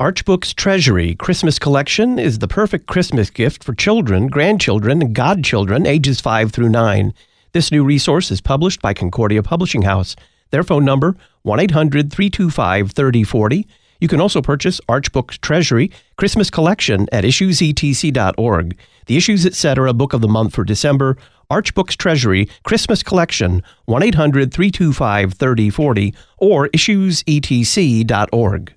Archbook's 0.00 0.52
Treasury 0.52 1.14
Christmas 1.14 1.60
Collection 1.60 2.18
is 2.18 2.40
the 2.40 2.48
perfect 2.48 2.88
Christmas 2.88 3.30
gift 3.30 3.62
for 3.62 3.74
children, 3.74 4.26
grandchildren, 4.26 5.00
and 5.00 5.14
godchildren 5.14 5.86
ages 5.86 6.20
5 6.20 6.50
through 6.50 6.70
9. 6.70 7.14
This 7.52 7.70
new 7.70 7.84
resource 7.84 8.32
is 8.32 8.40
published 8.40 8.82
by 8.82 8.92
Concordia 8.92 9.40
Publishing 9.40 9.82
House. 9.82 10.16
Their 10.50 10.64
phone 10.64 10.84
number 10.84 11.14
1-800-325-3040. 11.46 13.66
You 14.00 14.08
can 14.08 14.20
also 14.20 14.42
purchase 14.42 14.80
Archbook's 14.88 15.38
Treasury 15.38 15.92
Christmas 16.16 16.50
Collection 16.50 17.06
at 17.12 17.22
issuesetc.org. 17.22 18.76
The 19.06 19.16
Issues 19.16 19.46
Etc. 19.46 19.94
Book 19.94 20.12
of 20.12 20.22
the 20.22 20.26
Month 20.26 20.56
for 20.56 20.64
December, 20.64 21.16
Archbook's 21.52 21.94
Treasury 21.94 22.48
Christmas 22.64 23.04
Collection 23.04 23.62
1-800-325-3040 23.86 26.16
or 26.38 26.68
issuesetc.org. 26.70 28.74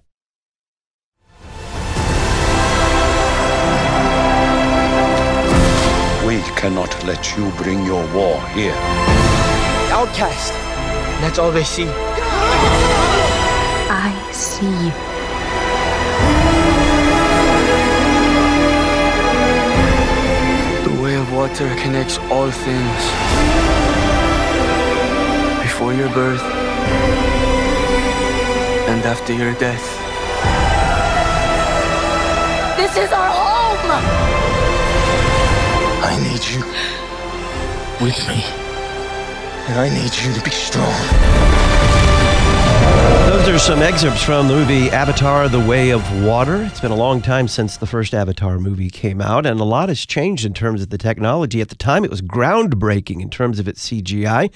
cannot 6.56 7.04
let 7.04 7.36
you 7.36 7.50
bring 7.51 7.86
your 7.86 8.06
war 8.14 8.42
here. 8.50 8.75
Outcast. 9.92 10.54
That's 11.21 11.39
all 11.39 11.51
they 11.51 11.64
see. 11.64 11.87
I 13.89 14.11
see 14.32 14.65
you. 14.65 14.92
The 20.87 21.01
way 21.01 21.15
of 21.15 21.33
water 21.33 21.73
connects 21.75 22.18
all 22.29 22.51
things. 22.51 23.04
Before 25.61 25.93
your 25.93 26.09
birth 26.09 26.43
and 28.89 29.04
after 29.06 29.34
your 29.34 29.54
death. 29.56 29.86
This 32.78 32.95
is 32.95 33.11
our 33.11 33.30
home! 33.30 34.56
I 36.00 36.16
need 36.22 36.45
you 36.48 36.59
with 38.06 38.28
me. 38.28 38.44
And 39.67 39.80
I 39.80 39.90
need 39.90 40.14
you 40.16 40.34
to 40.34 40.42
be 40.44 40.52
strong. 40.52 40.94
Those 43.30 43.50
are 43.50 43.59
some 43.59 43.81
excerpts 43.81 44.23
from 44.23 44.48
the 44.48 44.53
movie 44.53 44.90
Avatar 44.90 45.50
The 45.50 45.59
Way 45.59 45.90
of 45.90 46.23
Water. 46.23 46.64
It's 46.64 46.80
been 46.80 46.92
a 46.92 46.95
long 46.95 47.22
time 47.22 47.48
since 47.48 47.78
the 47.78 47.88
first 47.88 48.14
Avatar 48.14 48.59
movie 48.59 48.90
came 48.90 49.22
out, 49.22 49.45
and 49.45 49.59
a 49.59 49.64
lot 49.64 49.90
has 49.90 50.06
changed 50.06 50.45
in 50.45 50.53
terms 50.53 50.81
of 50.81 50.90
the 50.90 50.98
technology. 50.98 51.62
At 51.62 51.70
the 51.70 51.75
time, 51.75 52.06
it 52.06 52.12
was 52.12 52.22
groundbreaking 52.22 53.22
in 53.22 53.30
terms 53.30 53.59
of 53.59 53.68
its 53.68 53.90
CGI, 53.90 54.52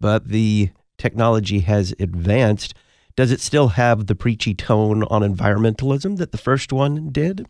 but 0.00 0.28
the 0.28 0.70
technology 0.96 1.60
has 1.60 1.94
advanced. 2.00 2.74
Does 3.16 3.30
it 3.30 3.40
still 3.40 3.68
have 3.68 4.06
the 4.06 4.14
preachy 4.14 4.54
tone 4.54 5.04
on 5.04 5.22
environmentalism 5.22 6.16
that 6.16 6.32
the 6.32 6.38
first 6.38 6.72
one 6.72 7.10
did? 7.10 7.46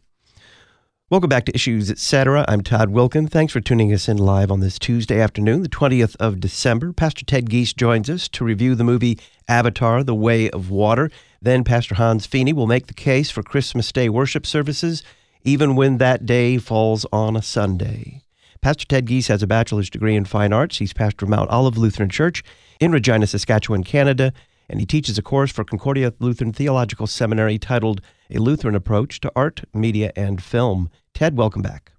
Welcome 1.08 1.28
back 1.28 1.44
to 1.44 1.54
Issues 1.54 1.88
Etc. 1.88 2.44
I'm 2.48 2.62
Todd 2.62 2.88
Wilken. 2.88 3.30
Thanks 3.30 3.52
for 3.52 3.60
tuning 3.60 3.94
us 3.94 4.08
in 4.08 4.16
live 4.16 4.50
on 4.50 4.58
this 4.58 4.76
Tuesday 4.76 5.20
afternoon, 5.20 5.62
the 5.62 5.68
20th 5.68 6.16
of 6.16 6.40
December. 6.40 6.92
Pastor 6.92 7.24
Ted 7.24 7.48
Giese 7.48 7.72
joins 7.72 8.10
us 8.10 8.26
to 8.30 8.44
review 8.44 8.74
the 8.74 8.82
movie 8.82 9.16
Avatar 9.46 10.02
The 10.02 10.16
Way 10.16 10.50
of 10.50 10.68
Water. 10.68 11.08
Then 11.40 11.62
Pastor 11.62 11.94
Hans 11.94 12.26
Fiene 12.26 12.54
will 12.54 12.66
make 12.66 12.88
the 12.88 12.92
case 12.92 13.30
for 13.30 13.44
Christmas 13.44 13.92
Day 13.92 14.08
worship 14.08 14.44
services, 14.44 15.04
even 15.44 15.76
when 15.76 15.98
that 15.98 16.26
day 16.26 16.58
falls 16.58 17.06
on 17.12 17.36
a 17.36 17.42
Sunday. 17.42 18.24
Pastor 18.60 18.84
Ted 18.84 19.06
Giese 19.06 19.28
has 19.28 19.44
a 19.44 19.46
bachelor's 19.46 19.88
degree 19.88 20.16
in 20.16 20.24
fine 20.24 20.52
arts. 20.52 20.78
He's 20.78 20.92
pastor 20.92 21.26
of 21.26 21.30
Mount 21.30 21.50
Olive 21.50 21.78
Lutheran 21.78 22.08
Church 22.08 22.42
in 22.80 22.90
Regina, 22.90 23.28
Saskatchewan, 23.28 23.84
Canada, 23.84 24.32
and 24.68 24.80
he 24.80 24.86
teaches 24.86 25.18
a 25.18 25.22
course 25.22 25.52
for 25.52 25.64
Concordia 25.64 26.12
Lutheran 26.18 26.52
Theological 26.52 27.06
Seminary 27.06 27.58
titled 27.58 28.00
A 28.30 28.38
Lutheran 28.38 28.74
Approach 28.74 29.20
to 29.20 29.32
Art, 29.36 29.62
Media, 29.72 30.12
and 30.16 30.42
Film. 30.42 30.90
Ted, 31.14 31.36
welcome 31.36 31.62
back. 31.62 31.92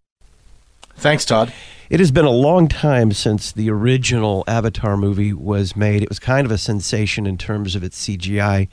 Thanks, 0.95 1.25
Todd. 1.25 1.53
It 1.89 1.99
has 1.99 2.11
been 2.11 2.25
a 2.25 2.31
long 2.31 2.67
time 2.67 3.11
since 3.11 3.51
the 3.51 3.69
original 3.69 4.43
Avatar 4.47 4.97
movie 4.97 5.31
was 5.31 5.75
made. 5.75 6.01
It 6.01 6.09
was 6.09 6.19
kind 6.19 6.45
of 6.45 6.51
a 6.51 6.57
sensation 6.57 7.27
in 7.27 7.37
terms 7.37 7.75
of 7.75 7.83
its 7.83 8.03
CGI 8.03 8.67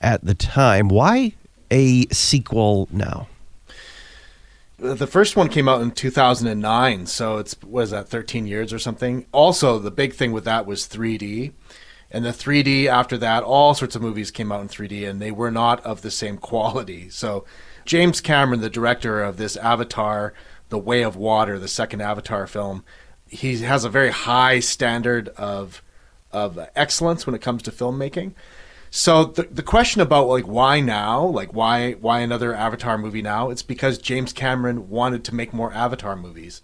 at 0.00 0.24
the 0.24 0.34
time. 0.34 0.88
Why 0.88 1.32
a 1.70 2.06
sequel 2.08 2.88
now? 2.92 3.28
The 4.78 5.08
first 5.08 5.34
one 5.36 5.48
came 5.48 5.68
out 5.68 5.82
in 5.82 5.90
2009, 5.90 7.06
so 7.06 7.38
it's 7.38 7.54
what 7.62 7.82
is 7.82 7.90
that 7.90 8.08
13 8.08 8.46
years 8.46 8.72
or 8.72 8.78
something. 8.78 9.26
Also, 9.32 9.80
the 9.80 9.90
big 9.90 10.12
thing 10.14 10.30
with 10.30 10.44
that 10.44 10.66
was 10.66 10.86
3D. 10.86 11.52
And 12.10 12.24
the 12.24 12.30
3D 12.30 12.86
after 12.86 13.18
that, 13.18 13.42
all 13.42 13.74
sorts 13.74 13.94
of 13.94 14.02
movies 14.02 14.30
came 14.30 14.50
out 14.50 14.62
in 14.62 14.68
3D 14.68 15.08
and 15.08 15.20
they 15.20 15.30
were 15.30 15.50
not 15.50 15.84
of 15.84 16.02
the 16.02 16.10
same 16.10 16.38
quality. 16.38 17.10
So, 17.10 17.44
James 17.84 18.20
Cameron, 18.20 18.60
the 18.60 18.70
director 18.70 19.22
of 19.22 19.36
this 19.36 19.56
Avatar, 19.56 20.34
The 20.68 20.78
Way 20.78 21.02
of 21.02 21.16
Water, 21.16 21.58
the 21.58 21.68
second 21.68 22.02
Avatar 22.02 22.46
film, 22.46 22.84
he 23.26 23.58
has 23.58 23.84
a 23.84 23.90
very 23.90 24.10
high 24.10 24.60
standard 24.60 25.28
of 25.30 25.82
of 26.30 26.58
excellence 26.76 27.26
when 27.26 27.34
it 27.34 27.40
comes 27.40 27.62
to 27.62 27.70
filmmaking. 27.70 28.34
So 28.90 29.24
the 29.24 29.44
the 29.44 29.62
question 29.62 30.00
about 30.00 30.28
like 30.28 30.46
why 30.46 30.80
now, 30.80 31.24
like 31.24 31.52
why 31.52 31.92
why 31.92 32.20
another 32.20 32.54
Avatar 32.54 32.96
movie 32.96 33.22
now? 33.22 33.50
It's 33.50 33.62
because 33.62 33.98
James 33.98 34.32
Cameron 34.32 34.88
wanted 34.88 35.24
to 35.24 35.34
make 35.34 35.52
more 35.52 35.72
Avatar 35.72 36.16
movies. 36.16 36.62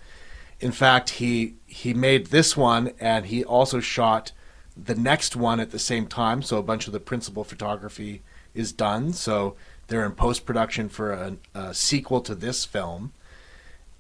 In 0.61 0.73
fact, 0.73 1.11
he 1.11 1.57
he 1.67 1.93
made 1.93 2.27
this 2.27 2.57
one 2.57 2.93
and 2.99 3.27
he 3.27 3.45
also 3.45 3.81
shot 3.81 4.33
the 4.77 4.95
next 4.95 5.37
one 5.37 5.61
at 5.61 5.71
the 5.71 5.79
same 5.79 6.07
time. 6.07 6.43
So 6.43 6.59
a 6.59 6.63
bunch 6.63 6.87
of 6.87 6.93
the 6.93 7.01
principal 7.01 7.45
photography 7.45 8.23
is 8.55 8.73
done. 8.73 9.13
So 9.13 9.57
they're 9.87 10.05
in 10.05 10.13
post 10.13 10.47
production 10.47 10.89
for 10.89 11.13
a, 11.13 11.37
a 11.55 11.75
sequel 11.75 12.21
to 12.23 12.35
this 12.35 12.65
film, 12.65 13.13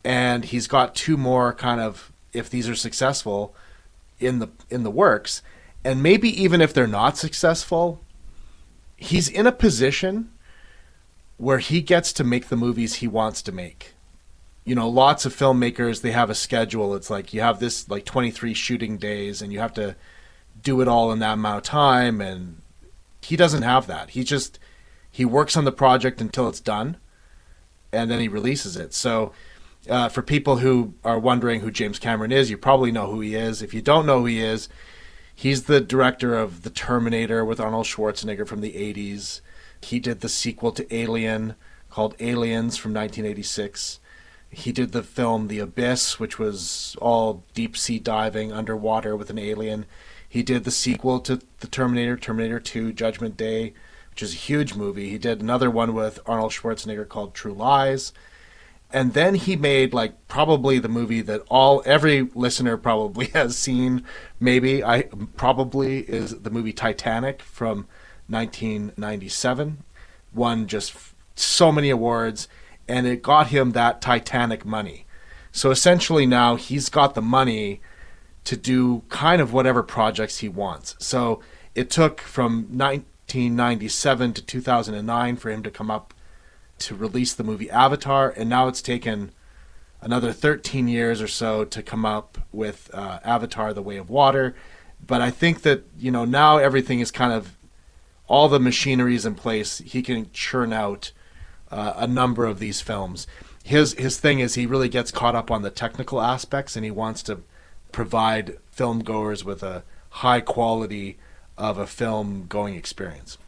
and 0.05 0.45
he's 0.45 0.67
got 0.67 0.95
two 0.95 1.17
more 1.17 1.53
kind 1.53 1.81
of 1.81 2.13
if 2.33 2.51
these 2.51 2.69
are 2.69 2.75
successful 2.75 3.55
in 4.19 4.39
the 4.39 4.49
in 4.71 4.83
the 4.83 4.91
works, 4.91 5.43
and 5.85 6.03
maybe 6.03 6.29
even 6.43 6.61
if 6.61 6.73
they're 6.73 6.87
not 6.87 7.17
successful, 7.17 8.01
he's 8.97 9.29
in 9.29 9.47
a 9.47 9.53
position 9.53 10.31
where 11.37 11.59
he 11.59 11.81
gets 11.81 12.13
to 12.13 12.25
make 12.25 12.49
the 12.49 12.57
movies 12.57 12.97
he 12.97 13.09
wants 13.09 13.43
to 13.43 13.53
make. 13.53 13.93
You 14.65 14.75
know, 14.75 14.89
lots 14.89 15.27
of 15.27 15.37
filmmakers 15.37 16.01
they 16.01 16.13
have 16.13 16.31
a 16.31 16.35
schedule. 16.35 16.95
It's 16.95 17.11
like 17.11 17.35
you 17.35 17.43
have 17.43 17.61
this 17.61 17.89
like 17.91 18.05
23 18.05 18.55
shooting 18.55 18.97
days 18.97 19.43
and 19.43 19.53
you 19.53 19.59
have 19.59 19.75
to 19.75 19.97
do 20.65 20.81
it 20.81 20.89
all 20.89 21.13
in 21.13 21.21
that 21.21 21.35
amount 21.35 21.59
of 21.59 21.63
time 21.63 22.21
and 22.21 22.61
he 23.23 23.37
doesn't 23.37 23.63
have 23.63 23.87
that. 23.87 24.11
He 24.11 24.25
just 24.25 24.59
he 25.11 25.25
works 25.25 25.57
on 25.57 25.65
the 25.65 25.73
project 25.73 26.21
until 26.21 26.49
it's 26.49 26.61
done 26.61 26.97
and 27.93 28.11
then 28.11 28.21
he 28.21 28.29
releases 28.29 28.77
it. 28.77 28.93
So 28.93 29.33
uh, 29.89 30.09
for 30.09 30.23
people 30.23 30.59
who 30.59 30.95
are 31.05 31.19
wondering 31.19 31.61
who 31.61 31.71
James 31.71 31.99
Cameron 31.99 32.33
is, 32.33 32.51
you 32.51 32.59
probably 32.59 32.91
know 32.91 33.11
who 33.11 33.21
he 33.21 33.35
is. 33.35 33.63
If 33.63 33.75
you 33.75 33.83
don't 33.83 34.07
know 34.07 34.21
who 34.21 34.27
he 34.27 34.41
is, 34.41 34.69
he's 35.35 35.65
the 35.65 35.81
director 35.81 36.35
of 36.35 36.63
The 36.63 36.71
Terminator 36.71 37.45
with 37.45 37.61
Arnold 37.61 37.87
Schwarzenegger 37.87 38.47
from 38.47 38.61
the 38.61 38.73
80s. 38.73 39.41
He 39.83 40.01
did 40.01 40.21
the 40.21 40.29
sequel 40.29 40.73
to 40.73 40.95
Alien 40.95 41.55
called 41.91 42.17
Aliens 42.19 42.77
from 42.77 42.95
1986. 42.95 44.01
He 44.51 44.73
did 44.73 44.93
the 44.93 45.03
film 45.03 45.49
The 45.49 45.59
Abyss, 45.59 46.19
which 46.19 46.39
was 46.39 46.97
all 47.01 47.45
deep 47.55 47.77
sea 47.77 47.99
diving 47.99 48.53
underwater 48.53 49.17
with 49.17 49.31
an 49.31 49.39
alien. 49.39 49.85
He 50.35 50.43
did 50.43 50.65
the 50.65 50.73
sequel 50.73 51.21
to 51.21 51.41
The 51.61 51.69
Terminator, 51.69 52.17
Terminator 52.17 52.59
2, 52.59 52.93
Judgment 52.93 53.37
Day, 53.37 53.73
which 54.11 54.21
is 54.21 54.33
a 54.33 54.37
huge 54.37 54.75
movie. 54.75 55.09
He 55.09 55.17
did 55.17 55.41
another 55.41 55.71
one 55.71 55.95
with 55.95 56.19
Arnold 56.27 56.51
Schwarzenegger 56.51 57.09
called 57.09 57.35
True 57.35 57.53
Lies. 57.53 58.13
And 58.93 59.15
then 59.15 59.37
he 59.37 59.55
made 59.55 59.95
like 59.95 60.27
probably 60.27 60.81
the 60.81 60.89
movie 60.89 61.21
that 61.21 61.43
all 61.49 61.85
every 61.87 62.23
listener 62.35 62.77
probably 62.77 63.27
has 63.33 63.57
seen 63.57 64.03
maybe 64.41 64.83
I 64.83 65.03
probably 65.37 66.01
is 66.01 66.41
the 66.41 66.51
movie 66.51 66.73
Titanic 66.73 67.41
from 67.41 67.87
1997 68.27 69.85
won 70.35 70.67
just 70.67 70.97
so 71.37 71.71
many 71.71 71.91
awards 71.91 72.49
and 72.89 73.07
it 73.07 73.23
got 73.23 73.47
him 73.47 73.71
that 73.71 74.03
Titanic 74.03 74.67
money. 74.67 75.07
So 75.53 75.71
essentially 75.71 76.27
now 76.27 76.57
he's 76.57 76.89
got 76.89 77.15
the 77.15 77.23
money 77.23 77.81
to 78.45 78.57
do 78.57 79.03
kind 79.09 79.41
of 79.41 79.53
whatever 79.53 79.83
projects 79.83 80.39
he 80.39 80.49
wants. 80.49 80.95
So 80.99 81.41
it 81.75 81.91
took 81.91 82.21
from 82.21 82.67
1997 82.77 84.33
to 84.35 84.43
2009 84.43 85.37
for 85.37 85.51
him 85.51 85.63
to 85.63 85.71
come 85.71 85.91
up 85.91 86.15
to 86.79 86.95
release 86.95 87.35
the 87.35 87.45
movie 87.45 87.71
Avatar, 87.71 88.33
and 88.37 88.49
now 88.49 88.69
it's 88.69 88.83
taken 88.83 89.33
another 90.01 90.33
13 90.33 90.89
years 90.89 91.23
or 91.23 91.29
so 91.29 91.65
to 91.65 91.83
come 91.83 92.05
up 92.05 92.39
with 92.53 92.91
uh, 92.93 93.21
Avatar: 93.25 93.73
The 93.73 93.83
Way 93.83 93.97
of 93.97 94.11
Water. 94.11 94.55
But 95.05 95.21
I 95.21 95.31
think 95.31 95.63
that 95.63 95.85
you 95.99 96.11
know 96.11 96.25
now 96.25 96.59
everything 96.59 97.01
is 97.01 97.11
kind 97.11 97.33
of 97.33 97.57
all 98.27 98.49
the 98.49 98.61
machinery 98.61 99.15
is 99.15 99.27
in 99.27 99.35
place. 99.35 99.79
He 99.79 100.03
can 100.03 100.31
churn 100.33 100.73
out 100.73 101.13
uh, 101.71 101.95
a 101.97 102.07
number 102.07 102.45
of 102.45 102.59
these 102.59 102.81
films. 102.81 103.27
His 103.63 103.95
his 103.95 104.19
thing 104.19 104.41
is 104.41 104.55
he 104.55 104.67
really 104.67 104.89
gets 104.89 105.11
caught 105.11 105.35
up 105.35 105.51
on 105.51 105.63
the 105.63 105.71
technical 105.71 106.21
aspects, 106.21 106.77
and 106.77 106.85
he 106.85 106.91
wants 106.91 107.23
to 107.25 107.41
provide 107.95 108.59
film 108.73 109.05
goers 109.05 109.45
with 109.45 109.63
a 109.63 109.85
high 110.11 110.41
quality 110.41 111.17
of 111.57 111.79
a 111.79 111.87
film 111.87 112.47
going 112.49 112.75
experience. 112.75 113.39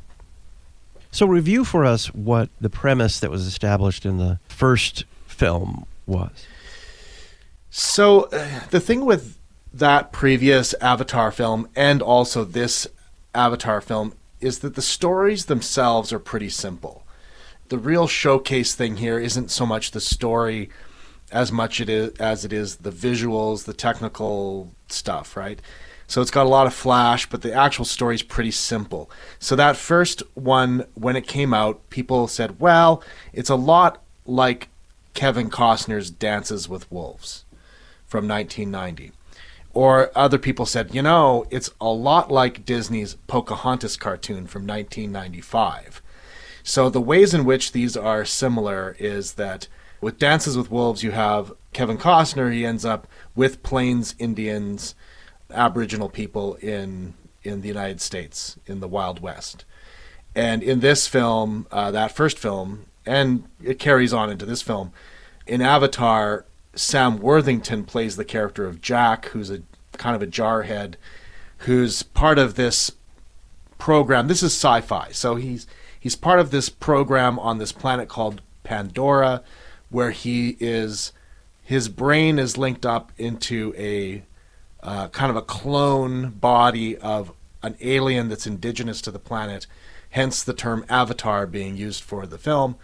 So, 1.11 1.27
review 1.27 1.65
for 1.65 1.85
us 1.85 2.15
what 2.15 2.49
the 2.61 2.71
premise 2.71 3.19
that 3.19 3.31
was 3.31 3.45
established 3.45 4.07
in 4.07 4.19
the 4.19 4.39
first 4.49 5.05
film 5.27 5.87
was. 6.07 6.47
So, 7.71 8.25
uh, 8.25 8.61
the 8.71 8.79
thing 8.79 9.05
with 9.05 9.37
that 9.75 10.13
previous 10.13 10.75
Avatar 10.75 11.33
film 11.33 11.69
and 11.75 12.01
also 12.01 12.45
this 12.45 12.87
Avatar 13.35 13.81
film 13.81 14.15
is 14.41 14.61
that 14.61 14.77
the 14.77 14.83
stories 14.83 15.47
themselves 15.47 16.13
are 16.13 16.21
pretty 16.21 16.51
simple. 16.51 17.05
The 17.69 17.79
real 17.79 18.07
showcase 18.07 18.77
thing 18.77 18.99
here 18.99 19.19
isn't 19.19 19.51
so 19.51 19.67
much 19.67 19.91
the 19.91 20.01
story 20.01 20.71
as 21.33 21.51
much 21.51 21.81
it 21.81 21.89
is 21.89 22.17
as 22.19 22.45
it 22.45 22.53
is 22.53 22.77
the 22.77 22.91
visuals, 22.91 23.65
the 23.65 23.73
technical 23.73 24.73
stuff, 24.89 25.37
right? 25.37 25.61
So 26.09 26.21
it's 26.21 26.31
got 26.31 26.47
a 26.47 26.49
lot 26.49 26.69
of 26.69 26.75
flash, 26.75 27.29
but 27.29 27.43
the 27.43 27.53
actual 27.53 27.85
story 27.85 28.15
is 28.15 28.23
pretty 28.23 28.53
simple. 28.53 29.11
So 29.41 29.57
that 29.57 29.77
first 29.77 30.23
one, 30.35 30.87
when 30.95 31.17
it 31.17 31.27
came 31.27 31.53
out, 31.53 31.91
people 31.91 32.29
said, 32.29 32.61
well, 32.61 33.03
it's 33.33 33.51
a 33.51 33.57
lot 33.57 34.03
like 34.25 34.69
Kevin 35.15 35.51
Costner's 35.51 36.11
Dances 36.11 36.69
with 36.69 36.91
Wolves 36.93 37.45
from 38.07 38.29
1990. 38.29 39.13
Or 39.75 40.11
other 40.15 40.39
people 40.39 40.65
said, 40.65 40.95
you 40.95 41.03
know, 41.03 41.45
it's 41.51 41.71
a 41.81 41.89
lot 41.89 42.31
like 42.31 42.65
Disney's 42.65 43.17
Pocahontas 43.27 43.97
cartoon 43.97 44.47
from 44.47 44.67
1995. 44.67 46.01
So 46.63 46.89
the 46.89 47.01
ways 47.01 47.35
in 47.35 47.45
which 47.45 47.73
these 47.73 47.97
are 47.97 48.25
similar 48.25 48.97
is 48.99 49.35
that 49.35 49.69
with 50.01 50.19
Dances 50.19 50.57
with 50.57 50.71
Wolves, 50.71 51.03
you 51.03 51.13
have 51.13 51.53
Kevin 51.73 51.99
Costner. 51.99 52.53
He 52.53 52.65
ends 52.65 52.85
up 52.85 53.07
with 53.35 53.63
Plains 53.63 54.15
Indians, 54.19 54.95
Aboriginal 55.51 56.09
people 56.09 56.55
in 56.57 57.15
in 57.43 57.61
the 57.61 57.69
United 57.69 58.01
States 58.01 58.59
in 58.67 58.81
the 58.81 58.89
Wild 58.89 59.21
West. 59.21 59.65
And 60.35 60.63
in 60.63 60.81
this 60.81 61.07
film, 61.07 61.67
uh, 61.71 61.91
that 61.93 62.13
first 62.13 62.39
film, 62.39 62.87
and 63.07 63.45
it 63.63 63.79
carries 63.79 64.13
on 64.13 64.31
into 64.31 64.45
this 64.45 64.63
film, 64.63 64.93
in 65.47 65.63
Avatar, 65.63 66.45
Sam 66.75 67.19
Worthington 67.19 67.85
plays 67.85 68.17
the 68.17 68.25
character 68.25 68.67
of 68.67 68.83
Jack, 68.83 69.27
who's 69.27 69.51
a 69.51 69.63
kind 69.97 70.15
of 70.15 70.23
a 70.23 70.27
jarhead, 70.27 70.95
who's 71.59 72.03
part 72.03 72.39
of 72.39 72.57
this 72.57 72.93
program. 73.79 74.29
This 74.29 74.43
is 74.43 74.53
sci-fi, 74.53 75.11
so 75.13 75.37
he's 75.37 75.67
he's 75.99 76.17
part 76.17 76.41
of 76.41 76.51
this 76.51 76.69
program 76.69 77.39
on 77.39 77.59
this 77.59 77.73
planet 77.73 78.09
called 78.09 78.43
Pandora, 78.63 79.43
where 79.91 80.11
he 80.11 80.57
is 80.61 81.13
his 81.63 81.89
brain 81.89 82.39
is 82.39 82.57
linked 82.57 82.87
up 82.87 83.11
into 83.19 83.75
a 83.77 84.23
uh, 84.83 85.09
kind 85.09 85.31
of 85.31 85.37
a 85.37 85.43
clone 85.43 86.31
body 86.31 86.97
of 86.97 87.33
an 87.63 87.77
alien 87.81 88.29
that's 88.29 88.47
indigenous 88.47 89.01
to 89.03 89.11
the 89.11 89.19
planet, 89.19 89.67
hence 90.11 90.45
the 90.45 90.55
term 90.55 90.85
avatar 90.89 91.45
being 91.45 91.77
used 91.77 92.05
for 92.05 92.25
the 92.25 92.39
film. 92.39 92.77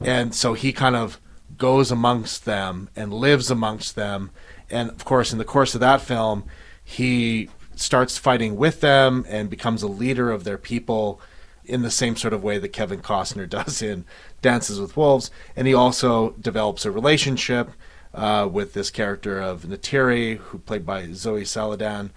And 0.00 0.32
so 0.32 0.54
he 0.54 0.72
kind 0.72 0.94
of 0.94 1.20
goes 1.58 1.90
amongst 1.90 2.44
them 2.44 2.88
and 2.94 3.12
lives 3.12 3.50
amongst 3.50 3.96
them. 3.96 4.30
And 4.70 4.90
of 4.90 5.04
course, 5.04 5.32
in 5.32 5.38
the 5.38 5.44
course 5.44 5.74
of 5.74 5.80
that 5.80 6.00
film, 6.00 6.44
he 6.84 7.50
starts 7.74 8.16
fighting 8.16 8.56
with 8.56 8.80
them 8.80 9.26
and 9.28 9.50
becomes 9.50 9.82
a 9.82 9.88
leader 9.88 10.30
of 10.30 10.44
their 10.44 10.58
people 10.58 11.20
in 11.64 11.82
the 11.82 11.90
same 11.90 12.16
sort 12.16 12.34
of 12.34 12.42
way 12.42 12.58
that 12.58 12.68
Kevin 12.68 13.00
Costner 13.00 13.48
does 13.48 13.82
in 13.82 14.04
Dances 14.42 14.80
with 14.80 14.96
Wolves. 14.96 15.30
And 15.56 15.66
he 15.66 15.74
also 15.74 16.30
develops 16.40 16.84
a 16.84 16.90
relationship 16.90 17.70
uh, 18.12 18.48
with 18.50 18.72
this 18.72 18.90
character 18.90 19.40
of 19.40 19.62
Neytiri, 19.62 20.38
who 20.38 20.58
played 20.58 20.84
by 20.84 21.12
Zoe 21.12 21.44
Saldana, 21.44 22.10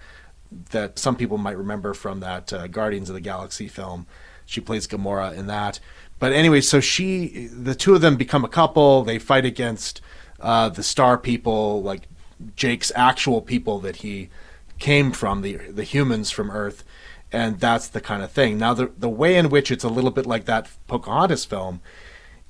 that 0.70 0.98
some 0.98 1.16
people 1.16 1.38
might 1.38 1.58
remember 1.58 1.94
from 1.94 2.20
that 2.20 2.52
uh, 2.52 2.66
Guardians 2.66 3.08
of 3.08 3.14
the 3.14 3.20
Galaxy 3.20 3.68
film. 3.68 4.06
She 4.46 4.60
plays 4.60 4.86
Gamora 4.86 5.34
in 5.34 5.46
that. 5.46 5.80
But 6.18 6.32
anyway, 6.32 6.60
so 6.60 6.80
she, 6.80 7.48
the 7.48 7.74
two 7.74 7.94
of 7.94 8.00
them 8.00 8.16
become 8.16 8.44
a 8.44 8.48
couple. 8.48 9.02
They 9.02 9.18
fight 9.18 9.44
against 9.44 10.00
uh, 10.40 10.68
the 10.68 10.82
Star 10.82 11.18
people, 11.18 11.82
like 11.82 12.08
Jake's 12.56 12.92
actual 12.94 13.40
people 13.40 13.78
that 13.80 13.96
he 13.96 14.30
came 14.78 15.12
from, 15.12 15.42
the 15.42 15.56
the 15.56 15.84
humans 15.84 16.30
from 16.30 16.50
Earth, 16.50 16.84
and 17.34 17.58
that's 17.58 17.88
the 17.88 18.00
kind 18.00 18.22
of 18.22 18.30
thing. 18.30 18.58
Now, 18.58 18.74
the 18.74 18.90
the 18.96 19.08
way 19.08 19.36
in 19.36 19.50
which 19.50 19.70
it's 19.70 19.84
a 19.84 19.88
little 19.88 20.12
bit 20.12 20.24
like 20.24 20.44
that 20.44 20.68
Pocahontas 20.86 21.44
film 21.44 21.80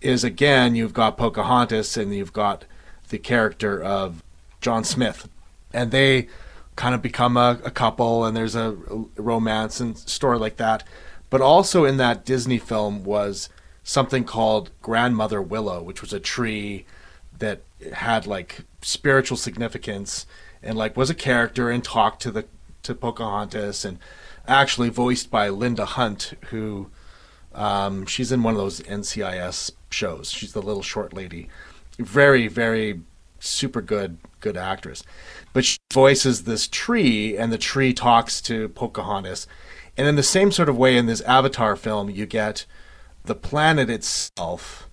is 0.01 0.23
again, 0.23 0.75
you've 0.75 0.93
got 0.93 1.17
Pocahontas 1.17 1.97
and 1.97 2.15
you've 2.15 2.35
got 2.35 2.67
the 3.09 3.19
character 3.19 3.83
of 3.83 4.23
John 4.61 4.85
Smith, 4.85 5.29
and 5.73 5.91
they 5.91 6.29
kind 6.77 6.95
of 6.95 7.01
become 7.01 7.37
a, 7.37 7.59
a 7.65 7.71
couple, 7.71 8.25
and 8.25 8.37
there's 8.37 8.55
a, 8.55 8.73
romance 9.17 9.81
and 9.81 9.97
story 9.97 10.39
like 10.39 10.57
that. 10.57 10.85
But 11.31 11.41
also 11.41 11.85
in 11.85 11.97
that 11.97 12.25
Disney 12.25 12.59
film 12.59 13.05
was 13.05 13.49
something 13.83 14.25
called 14.25 14.71
Grandmother 14.83 15.41
Willow, 15.41 15.83
which 15.83 16.03
was 16.03 16.13
a 16.13 16.21
tree 16.21 16.85
that 17.39 17.63
had 17.93 18.27
like 18.27 18.61
spiritual 18.83 19.37
significance 19.37 20.27
and 20.63 20.77
like 20.77 20.97
was 20.97 21.11
a 21.11 21.15
character 21.15 21.71
and 21.71 21.83
talked 21.83 22.21
to 22.23 22.31
the 22.31 22.45
to 22.83 22.95
Pocahontas 22.95 23.85
and 23.85 23.99
actually 24.47 24.89
voiced 24.89 25.31
by 25.31 25.49
Linda 25.49 25.85
Hunt, 25.85 26.35
who 26.51 26.91
um, 27.55 28.07
she's 28.07 28.33
in 28.33 28.43
one 28.43 28.55
of 28.55 28.59
those 28.59 28.81
NCIS 28.81 29.73
shows. 29.91 30.31
She's 30.31 30.53
the 30.53 30.63
little 30.63 30.83
short 30.83 31.13
lady, 31.13 31.49
very 31.99 32.49
very 32.49 33.01
super 33.39 33.81
good 33.81 34.19
good 34.41 34.57
actress, 34.57 35.03
but 35.53 35.65
she 35.65 35.79
voices 35.93 36.45
this 36.45 36.67
tree 36.67 37.37
and 37.37 37.53
the 37.53 37.59
tree 37.59 37.93
talks 37.93 38.41
to 38.43 38.69
Pocahontas, 38.71 39.47
and 39.97 40.07
in 40.07 40.17
the 40.17 40.23
same 40.23 40.51
sort 40.51 40.69
of 40.69 40.77
way 40.77 40.97
in 40.97 41.07
this 41.07 41.21
Avatar 41.23 41.77
film, 41.77 42.11
you 42.11 42.27
get 42.27 42.67
the 43.25 43.35
planet 43.35 43.89
itself 43.89 44.89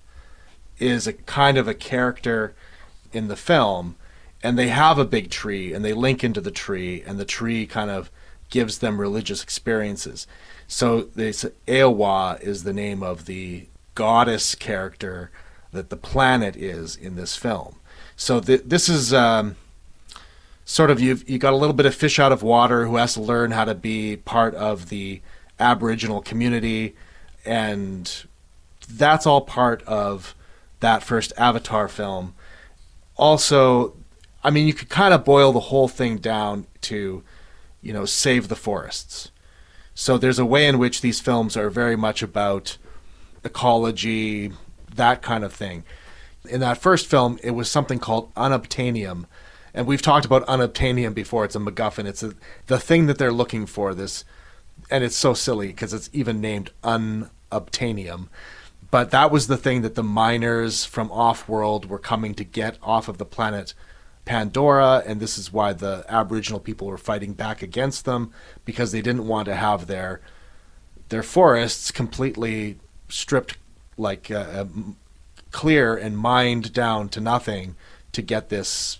is 0.80 1.06
a 1.06 1.13
kind 1.13 1.57
of 1.57 1.68
a 1.68 1.74
character 1.74 2.56
in 3.13 3.27
the 3.27 3.36
film 3.36 3.95
and 4.44 4.57
they 4.57 4.69
have 4.69 4.98
a 4.98 5.06
big 5.06 5.30
tree 5.30 5.74
and 5.74 5.86
they 5.86 5.94
link 5.94 6.24
into 6.24 6.42
the 6.42 6.51
tree 6.51 7.03
and 7.06 7.19
the 7.19 7.25
tree 7.25 7.65
kind 7.65 7.92
of 7.92 8.09
gives 8.51 8.77
them 8.77 9.01
religious 9.01 9.42
experiences. 9.42 10.27
So 10.68 11.01
this 11.01 11.44
Eywa 11.68 12.39
is 12.42 12.63
the 12.63 12.74
name 12.74 13.01
of 13.01 13.25
the 13.25 13.68
goddess 13.95 14.53
character 14.53 15.31
that 15.71 15.89
the 15.89 15.98
planet 15.98 16.56
is 16.56 16.95
in 16.95 17.15
this 17.15 17.36
film. 17.36 17.77
So 18.15 18.39
th- 18.39 18.62
this 18.65 18.88
is 18.88 19.13
um, 19.13 19.56
sort 20.65 20.92
of 20.92 21.01
you've 21.01 21.27
you 21.27 21.39
got 21.39 21.53
a 21.53 21.57
little 21.57 21.74
bit 21.74 21.86
of 21.86 21.95
fish 21.95 22.19
out 22.19 22.31
of 22.31 22.44
water 22.44 22.86
who 22.86 22.98
has 22.98 23.15
to 23.15 23.21
learn 23.21 23.51
how 23.51 23.65
to 23.65 23.74
be 23.74 24.18
part 24.18 24.53
of 24.53 24.89
the 24.89 25.21
aboriginal 25.59 26.21
community. 26.21 26.95
And 27.45 28.25
that's 28.89 29.25
all 29.25 29.42
part 29.42 29.81
of 29.83 30.36
that 30.80 31.03
first 31.03 31.33
Avatar 31.38 31.88
film. 31.88 32.36
Also, 33.15 33.96
I 34.43 34.50
mean, 34.50 34.67
you 34.67 34.74
could 34.74 34.89
kind 34.89 35.13
of 35.13 35.24
boil 35.24 35.51
the 35.51 35.60
whole 35.60 35.88
thing 35.88 36.17
down 36.17 36.65
to, 36.81 37.24
you 37.81 37.93
know, 37.93 38.05
save 38.05 38.47
the 38.47 38.55
forests. 38.55 39.31
So 39.93 40.17
there's 40.17 40.39
a 40.39 40.45
way 40.45 40.67
in 40.67 40.77
which 40.79 41.01
these 41.01 41.19
films 41.19 41.57
are 41.57 41.69
very 41.69 41.95
much 41.95 42.23
about 42.23 42.77
ecology, 43.43 44.51
that 44.95 45.21
kind 45.21 45.43
of 45.43 45.53
thing. 45.53 45.83
In 46.50 46.59
that 46.61 46.77
first 46.77 47.07
film, 47.07 47.39
it 47.43 47.51
was 47.51 47.69
something 47.69 48.00
called 48.00 48.33
unobtainium. 48.35 49.25
And 49.73 49.88
we've 49.88 50.01
talked 50.01 50.25
about 50.25 50.45
unobtainium 50.47 51.13
before. 51.13 51.45
It's 51.45 51.55
a 51.55 51.59
MacGuffin. 51.59 52.05
It's 52.05 52.23
a, 52.23 52.33
the 52.67 52.79
thing 52.79 53.07
that 53.07 53.17
they're 53.17 53.31
looking 53.31 53.65
for. 53.65 53.93
This, 53.93 54.25
and 54.89 55.03
it's 55.03 55.15
so 55.15 55.33
silly 55.33 55.67
because 55.67 55.93
it's 55.93 56.09
even 56.13 56.41
named 56.41 56.71
unobtainium 56.83 58.27
but 58.91 59.11
that 59.11 59.31
was 59.31 59.47
the 59.47 59.57
thing 59.57 59.81
that 59.81 59.95
the 59.95 60.03
miners 60.03 60.83
from 60.83 61.09
off-world 61.11 61.85
were 61.85 61.97
coming 61.97 62.35
to 62.35 62.43
get 62.43 62.77
off 62.83 63.07
of 63.07 63.17
the 63.17 63.25
planet 63.25 63.73
Pandora, 64.31 65.03
and 65.05 65.19
this 65.19 65.38
is 65.38 65.51
why 65.51 65.73
the 65.73 66.05
Aboriginal 66.07 66.61
people 66.61 66.88
were 66.88 66.97
fighting 66.97 67.33
back 67.33 67.61
against 67.61 68.05
them 68.05 68.31
because 68.63 68.93
they 68.93 69.01
didn't 69.01 69.27
want 69.27 69.45
to 69.47 69.55
have 69.55 69.88
their 69.88 70.21
their 71.09 71.21
forests 71.21 71.91
completely 71.91 72.77
stripped, 73.09 73.57
like 73.97 74.31
uh, 74.31 74.35
uh 74.35 74.65
clear 75.51 75.97
and 75.97 76.17
mined 76.17 76.71
down 76.71 77.09
to 77.09 77.19
nothing 77.19 77.75
to 78.13 78.21
get 78.21 78.47
this 78.47 79.00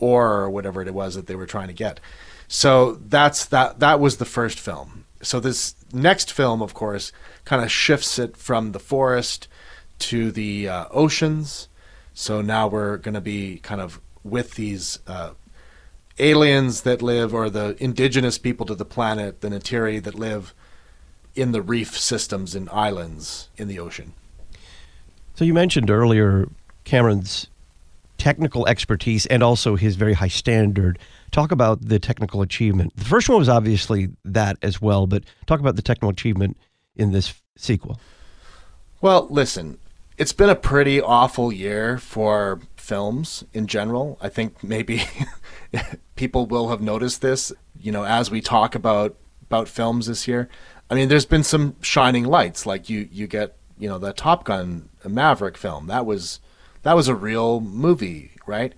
ore 0.00 0.40
or 0.40 0.50
whatever 0.50 0.82
it 0.82 0.92
was 0.92 1.14
that 1.14 1.28
they 1.28 1.36
were 1.36 1.46
trying 1.46 1.68
to 1.68 1.72
get. 1.72 2.00
So 2.48 2.94
that's 2.94 3.44
that. 3.44 3.78
That 3.78 4.00
was 4.00 4.16
the 4.16 4.24
first 4.24 4.58
film. 4.58 5.04
So 5.22 5.38
this 5.38 5.76
next 5.92 6.32
film, 6.32 6.62
of 6.62 6.74
course, 6.74 7.12
kind 7.44 7.62
of 7.62 7.70
shifts 7.70 8.18
it 8.18 8.36
from 8.36 8.72
the 8.72 8.80
forest 8.80 9.46
to 10.00 10.32
the 10.32 10.68
uh, 10.68 10.86
oceans. 10.90 11.68
So 12.12 12.42
now 12.42 12.66
we're 12.66 12.96
going 12.96 13.14
to 13.14 13.20
be 13.20 13.58
kind 13.58 13.80
of 13.80 14.00
with 14.22 14.54
these 14.54 14.98
uh, 15.06 15.32
aliens 16.18 16.82
that 16.82 17.02
live, 17.02 17.32
or 17.34 17.48
the 17.50 17.76
indigenous 17.82 18.38
people 18.38 18.66
to 18.66 18.74
the 18.74 18.84
planet, 18.84 19.40
the 19.40 19.48
Neytiri 19.48 20.02
that 20.02 20.14
live 20.14 20.54
in 21.34 21.52
the 21.52 21.62
reef 21.62 21.96
systems 21.96 22.54
and 22.54 22.68
islands 22.70 23.48
in 23.56 23.68
the 23.68 23.78
ocean. 23.78 24.14
So 25.34 25.44
you 25.44 25.54
mentioned 25.54 25.90
earlier 25.90 26.48
Cameron's 26.84 27.46
technical 28.16 28.66
expertise 28.66 29.24
and 29.26 29.42
also 29.42 29.76
his 29.76 29.94
very 29.94 30.14
high 30.14 30.28
standard. 30.28 30.98
Talk 31.30 31.52
about 31.52 31.80
the 31.80 32.00
technical 32.00 32.42
achievement. 32.42 32.96
The 32.96 33.04
first 33.04 33.28
one 33.28 33.38
was 33.38 33.48
obviously 33.48 34.08
that 34.24 34.56
as 34.62 34.82
well, 34.82 35.06
but 35.06 35.22
talk 35.46 35.60
about 35.60 35.76
the 35.76 35.82
technical 35.82 36.08
achievement 36.08 36.56
in 36.96 37.12
this 37.12 37.34
sequel? 37.56 38.00
Well, 39.00 39.28
listen, 39.30 39.78
it's 40.16 40.32
been 40.32 40.50
a 40.50 40.56
pretty 40.56 41.00
awful 41.00 41.52
year 41.52 41.98
for 41.98 42.60
films 42.88 43.44
in 43.52 43.66
general. 43.66 44.16
I 44.18 44.30
think 44.30 44.64
maybe 44.64 45.02
people 46.16 46.46
will 46.46 46.70
have 46.70 46.80
noticed 46.80 47.20
this, 47.20 47.52
you 47.78 47.92
know, 47.92 48.04
as 48.04 48.30
we 48.30 48.40
talk 48.40 48.74
about 48.74 49.14
about 49.42 49.68
films 49.68 50.06
this 50.06 50.26
year. 50.26 50.48
I 50.90 50.94
mean, 50.94 51.08
there's 51.08 51.26
been 51.26 51.44
some 51.44 51.76
shining 51.82 52.24
lights, 52.24 52.64
like 52.64 52.88
you 52.88 53.06
you 53.12 53.26
get, 53.26 53.56
you 53.78 53.88
know, 53.88 53.98
the 53.98 54.14
Top 54.14 54.44
Gun 54.44 54.88
Maverick 55.06 55.58
film. 55.58 55.86
That 55.86 56.06
was 56.06 56.40
that 56.82 56.96
was 56.96 57.08
a 57.08 57.14
real 57.14 57.60
movie, 57.60 58.32
right? 58.46 58.72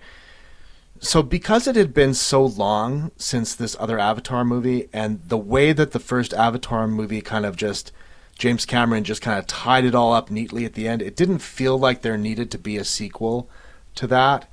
So 0.99 1.23
because 1.23 1.65
it 1.65 1.77
had 1.77 1.93
been 1.93 2.13
so 2.13 2.45
long 2.45 3.11
since 3.15 3.55
this 3.55 3.77
other 3.79 3.97
Avatar 3.97 4.43
movie 4.43 4.89
and 4.91 5.21
the 5.27 5.37
way 5.37 5.71
that 5.71 5.93
the 5.93 5.99
first 5.99 6.33
Avatar 6.33 6.85
movie 6.85 7.21
kind 7.21 7.45
of 7.45 7.55
just 7.55 7.93
James 8.37 8.65
Cameron 8.65 9.05
just 9.05 9.21
kind 9.21 9.39
of 9.39 9.47
tied 9.47 9.85
it 9.85 9.95
all 9.95 10.13
up 10.13 10.29
neatly 10.29 10.65
at 10.65 10.73
the 10.73 10.87
end, 10.87 11.01
it 11.01 11.15
didn't 11.15 11.39
feel 11.39 11.79
like 11.79 12.01
there 12.01 12.17
needed 12.17 12.51
to 12.51 12.57
be 12.57 12.75
a 12.75 12.83
sequel 12.83 13.49
to 13.95 14.07
that. 14.07 14.49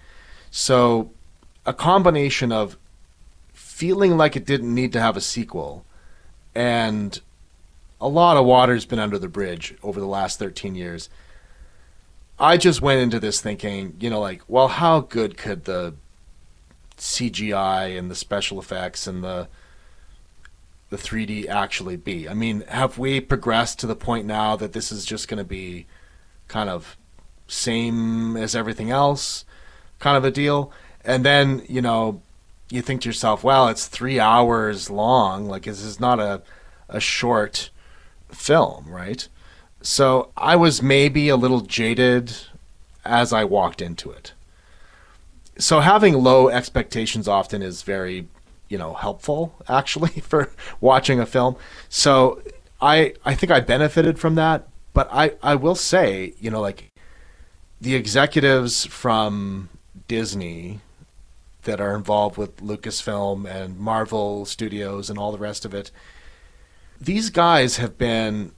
So 0.51 1.11
a 1.67 1.73
combination 1.73 2.53
of 2.53 2.77
feeling 3.53 4.17
like 4.17 4.37
it 4.37 4.47
didn't 4.47 4.75
need 4.75 4.93
to 4.93 5.01
have 5.01 5.17
a 5.17 5.21
sequel 5.21 5.85
and 6.55 7.21
a 8.01 8.09
lot 8.09 8.37
of 8.37 8.47
water's 8.47 8.85
been 8.85 8.99
under 8.99 9.19
the 9.19 9.29
bridge 9.29 9.75
over 9.83 10.01
the 10.01 10.07
last 10.07 10.39
13 10.39 10.75
years. 10.75 11.11
I 12.39 12.57
just 12.57 12.81
went 12.81 13.01
into 13.01 13.19
this 13.19 13.41
thinking, 13.41 13.97
you 13.99 14.11
know, 14.11 14.21
like, 14.21 14.43
well, 14.47 14.69
how 14.69 15.01
good 15.01 15.37
could 15.37 15.65
the 15.65 15.95
CGI 16.97 17.99
and 17.99 18.11
the 18.11 18.15
special 18.15 18.59
effects 18.59 19.07
and 19.07 19.23
the 19.23 19.49
the 20.91 20.97
3D 20.97 21.47
actually 21.49 21.97
be? 21.97 22.29
I 22.29 22.35
mean, 22.35 22.63
have 22.69 22.97
we 22.97 23.21
progressed 23.21 23.79
to 23.81 23.87
the 23.87 23.97
point 23.97 24.27
now 24.27 24.57
that 24.57 24.73
this 24.73 24.91
is 24.91 25.05
just 25.05 25.29
going 25.29 25.39
to 25.39 25.45
be 25.45 25.87
kind 26.47 26.71
of 26.71 26.97
same 27.49 28.37
as 28.37 28.55
everything 28.55 28.91
else 28.91 29.45
kind 29.99 30.17
of 30.17 30.25
a 30.25 30.31
deal? 30.31 30.73
And 31.05 31.25
then, 31.25 31.63
you 31.69 31.83
know, 31.83 32.23
you 32.71 32.83
think 32.83 33.03
to 33.03 33.09
yourself, 33.09 33.43
well, 33.43 33.69
it's 33.69 33.87
3 33.87 34.21
hours 34.21 34.91
long, 34.91 35.49
like 35.49 35.65
this 35.65 35.83
is 35.83 35.99
not 35.99 36.21
a 36.21 36.43
a 36.91 37.01
short 37.01 37.71
film, 38.31 38.87
right? 38.89 39.29
So 39.83 40.31
I 40.37 40.57
was 40.57 40.83
maybe 40.83 41.29
a 41.29 41.37
little 41.37 41.61
jaded 41.61 42.35
as 43.05 43.33
I 43.33 43.45
walked 43.45 43.83
into 43.83 44.11
it 44.11 44.33
so 45.59 45.81
having 45.81 46.15
low 46.15 46.49
expectations 46.49 47.27
often 47.29 47.63
is 47.63 47.83
very 47.83 48.29
you 48.69 48.79
know 48.79 48.95
helpful 48.95 49.55
actually 49.69 50.21
for 50.21 50.51
watching 50.81 51.21
a 51.21 51.27
film 51.27 51.57
so 51.89 52.41
i 52.81 53.13
i 53.25 53.35
think 53.35 53.51
i 53.51 53.61
benefited 53.61 54.19
from 54.19 54.37
that 54.37 54.67
but 54.95 55.09
i 55.13 55.33
i 55.43 55.55
will 55.55 55.75
say 55.75 56.33
you 56.39 56.51
know 56.51 56.61
like 56.61 56.88
the 57.81 57.95
executives 57.95 58.87
from 58.87 59.69
disney 60.07 60.81
that 61.63 61.81
are 61.81 61.95
involved 61.95 62.37
with 62.37 62.57
lucasfilm 62.59 63.49
and 63.49 63.79
marvel 63.79 64.45
studios 64.45 65.11
and 65.11 65.19
all 65.19 65.33
the 65.33 65.39
rest 65.39 65.65
of 65.65 65.75
it 65.75 65.91
these 67.01 67.31
guys 67.31 67.77
have 67.77 67.97
been 67.99 68.53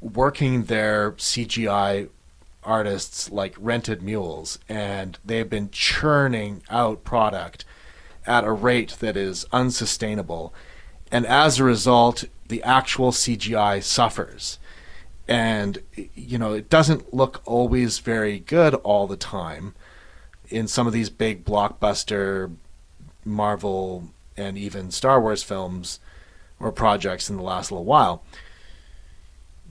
working 0.00 0.64
their 0.64 1.12
cgi 1.12 2.08
artists 2.64 3.30
like 3.30 3.54
rented 3.58 4.02
mules 4.02 4.58
and 4.68 5.18
they've 5.24 5.50
been 5.50 5.70
churning 5.70 6.62
out 6.70 7.04
product 7.04 7.64
at 8.26 8.44
a 8.44 8.52
rate 8.52 8.96
that 9.00 9.16
is 9.16 9.44
unsustainable. 9.52 10.54
And 11.10 11.26
as 11.26 11.58
a 11.58 11.64
result 11.64 12.24
the 12.48 12.62
actual 12.62 13.12
CGI 13.12 13.82
suffers 13.82 14.58
and 15.28 15.78
you 16.14 16.38
know 16.38 16.52
it 16.52 16.68
doesn't 16.68 17.14
look 17.14 17.40
always 17.44 17.98
very 17.98 18.38
good 18.38 18.74
all 18.74 19.06
the 19.06 19.16
time 19.16 19.74
in 20.48 20.66
some 20.66 20.86
of 20.86 20.92
these 20.92 21.10
big 21.10 21.44
blockbuster 21.44 22.54
Marvel 23.24 24.10
and 24.36 24.58
even 24.58 24.90
Star 24.90 25.20
Wars 25.20 25.42
films 25.42 26.00
or 26.58 26.72
projects 26.72 27.30
in 27.30 27.36
the 27.36 27.42
last 27.42 27.70
little 27.70 27.84
while 27.84 28.22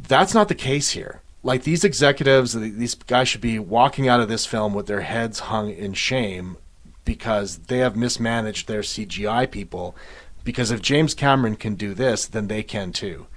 that's 0.08 0.34
not 0.34 0.48
the 0.48 0.56
case 0.56 0.92
here 0.92 1.22
like 1.44 1.64
these 1.64 1.84
executives, 1.84 2.54
these 2.54 2.96
guys 2.96 3.28
should 3.28 3.42
be 3.42 3.58
walking 3.60 4.08
out 4.08 4.20
of 4.20 4.30
this 4.30 4.46
film 4.46 4.74
with 4.74 4.86
their 4.88 5.02
heads 5.02 5.40
hung 5.40 5.72
in 5.72 5.94
shame 5.94 6.58
because 7.04 7.58
they 7.58 7.80
have 7.80 7.96
mismanaged 7.96 8.68
their 8.68 8.82
CGI 8.82 9.50
people. 9.50 9.96
Because 10.44 10.72
if 10.72 10.82
James 10.82 11.14
Cameron 11.14 11.56
can 11.56 11.76
do 11.76 11.94
this, 11.94 12.26
then 12.28 12.48
they 12.48 12.64
can 12.64 12.92
too. 12.92 13.28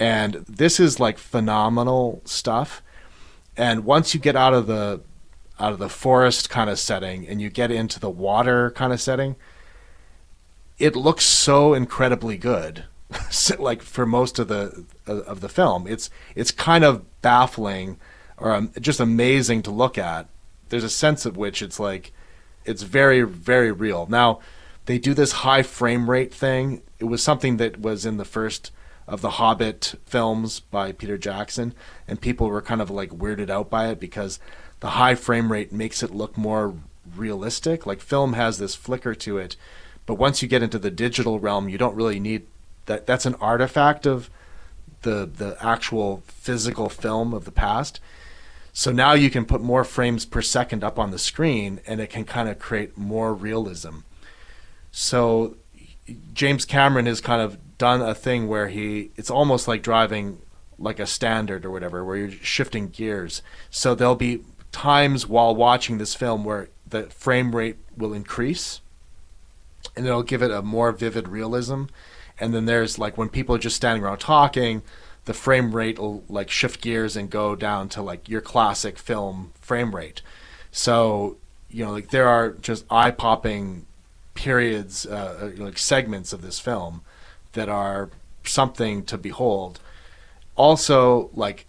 And 0.00 0.46
this 0.48 0.80
is 0.80 0.98
like 0.98 1.18
phenomenal 1.18 2.22
stuff. 2.24 2.82
And 3.54 3.84
once 3.84 4.14
you 4.14 4.18
get 4.18 4.34
out 4.34 4.54
of 4.54 4.66
the 4.66 5.02
out 5.60 5.74
of 5.74 5.78
the 5.78 5.90
forest 5.90 6.48
kind 6.48 6.70
of 6.70 6.78
setting 6.78 7.28
and 7.28 7.38
you 7.38 7.50
get 7.50 7.70
into 7.70 8.00
the 8.00 8.08
water 8.08 8.70
kind 8.70 8.94
of 8.94 9.00
setting, 9.00 9.36
it 10.78 10.96
looks 10.96 11.26
so 11.26 11.74
incredibly 11.74 12.38
good 12.38 12.84
like 13.58 13.82
for 13.82 14.06
most 14.06 14.38
of 14.38 14.48
the 14.48 14.86
of 15.06 15.42
the 15.42 15.50
film. 15.50 15.86
It's 15.86 16.08
it's 16.34 16.50
kind 16.50 16.82
of 16.82 17.04
baffling 17.20 17.98
or 18.38 18.54
um, 18.54 18.72
just 18.80 19.00
amazing 19.00 19.60
to 19.64 19.70
look 19.70 19.98
at. 19.98 20.28
There's 20.70 20.82
a 20.82 20.88
sense 20.88 21.26
of 21.26 21.36
which 21.36 21.60
it's 21.60 21.78
like 21.78 22.10
it's 22.64 22.84
very 22.84 23.20
very 23.20 23.70
real. 23.70 24.06
Now 24.06 24.40
they 24.86 24.98
do 24.98 25.12
this 25.12 25.32
high 25.32 25.62
frame 25.62 26.08
rate 26.08 26.32
thing. 26.32 26.80
It 26.98 27.04
was 27.04 27.22
something 27.22 27.58
that 27.58 27.78
was 27.78 28.06
in 28.06 28.16
the 28.16 28.24
first 28.24 28.70
of 29.10 29.20
the 29.20 29.30
Hobbit 29.30 29.96
films 30.06 30.60
by 30.60 30.92
Peter 30.92 31.18
Jackson, 31.18 31.74
and 32.06 32.20
people 32.20 32.48
were 32.48 32.62
kind 32.62 32.80
of 32.80 32.90
like 32.90 33.10
weirded 33.10 33.50
out 33.50 33.68
by 33.68 33.88
it 33.88 33.98
because 33.98 34.38
the 34.78 34.90
high 34.90 35.16
frame 35.16 35.50
rate 35.50 35.72
makes 35.72 36.02
it 36.02 36.14
look 36.14 36.38
more 36.38 36.76
realistic. 37.16 37.84
Like 37.86 38.00
film 38.00 38.34
has 38.34 38.58
this 38.58 38.76
flicker 38.76 39.14
to 39.16 39.36
it, 39.36 39.56
but 40.06 40.14
once 40.14 40.42
you 40.42 40.48
get 40.48 40.62
into 40.62 40.78
the 40.78 40.92
digital 40.92 41.40
realm, 41.40 41.68
you 41.68 41.76
don't 41.76 41.96
really 41.96 42.20
need 42.20 42.46
that 42.86 43.04
that's 43.04 43.26
an 43.26 43.34
artifact 43.40 44.06
of 44.06 44.30
the 45.02 45.26
the 45.26 45.56
actual 45.60 46.22
physical 46.26 46.88
film 46.88 47.34
of 47.34 47.44
the 47.44 47.50
past. 47.50 47.98
So 48.72 48.92
now 48.92 49.14
you 49.14 49.28
can 49.28 49.44
put 49.44 49.60
more 49.60 49.82
frames 49.82 50.24
per 50.24 50.40
second 50.40 50.84
up 50.84 51.00
on 51.00 51.10
the 51.10 51.18
screen 51.18 51.80
and 51.84 52.00
it 52.00 52.10
can 52.10 52.24
kind 52.24 52.48
of 52.48 52.60
create 52.60 52.96
more 52.96 53.34
realism. 53.34 53.98
So 54.92 55.56
James 56.32 56.64
Cameron 56.64 57.08
is 57.08 57.20
kind 57.20 57.42
of 57.42 57.58
done 57.80 58.02
a 58.02 58.14
thing 58.14 58.46
where 58.46 58.68
he 58.68 59.10
it's 59.16 59.30
almost 59.30 59.66
like 59.66 59.82
driving 59.82 60.38
like 60.78 61.00
a 61.00 61.06
standard 61.06 61.64
or 61.64 61.70
whatever 61.70 62.04
where 62.04 62.16
you're 62.16 62.30
shifting 62.30 62.88
gears. 62.88 63.42
So 63.70 63.94
there'll 63.94 64.14
be 64.14 64.42
times 64.70 65.26
while 65.26 65.56
watching 65.56 65.96
this 65.96 66.14
film 66.14 66.44
where 66.44 66.68
the 66.86 67.04
frame 67.04 67.56
rate 67.56 67.76
will 67.96 68.12
increase 68.12 68.82
and 69.96 70.06
it'll 70.06 70.22
give 70.22 70.42
it 70.42 70.50
a 70.50 70.60
more 70.60 70.92
vivid 70.92 71.26
realism. 71.26 71.84
And 72.38 72.52
then 72.52 72.66
there's 72.66 72.98
like 72.98 73.16
when 73.16 73.30
people 73.30 73.54
are 73.54 73.58
just 73.58 73.76
standing 73.76 74.04
around 74.04 74.18
talking 74.18 74.82
the 75.24 75.34
frame 75.34 75.74
rate 75.74 75.98
will 75.98 76.22
like 76.28 76.50
shift 76.50 76.82
gears 76.82 77.16
and 77.16 77.30
go 77.30 77.56
down 77.56 77.88
to 77.90 78.02
like 78.02 78.28
your 78.28 78.42
classic 78.42 78.98
film 78.98 79.52
frame 79.58 79.96
rate. 79.96 80.20
So 80.70 81.38
you 81.70 81.84
know 81.84 81.92
like 81.92 82.10
there 82.10 82.28
are 82.28 82.50
just 82.50 82.84
eye-popping 82.90 83.86
periods 84.34 85.06
uh, 85.06 85.50
uh 85.58 85.62
like 85.64 85.78
segments 85.78 86.32
of 86.32 86.42
this 86.42 86.58
film 86.58 87.02
that 87.52 87.68
are 87.68 88.10
something 88.44 89.04
to 89.04 89.18
behold. 89.18 89.80
Also 90.56 91.30
like 91.34 91.66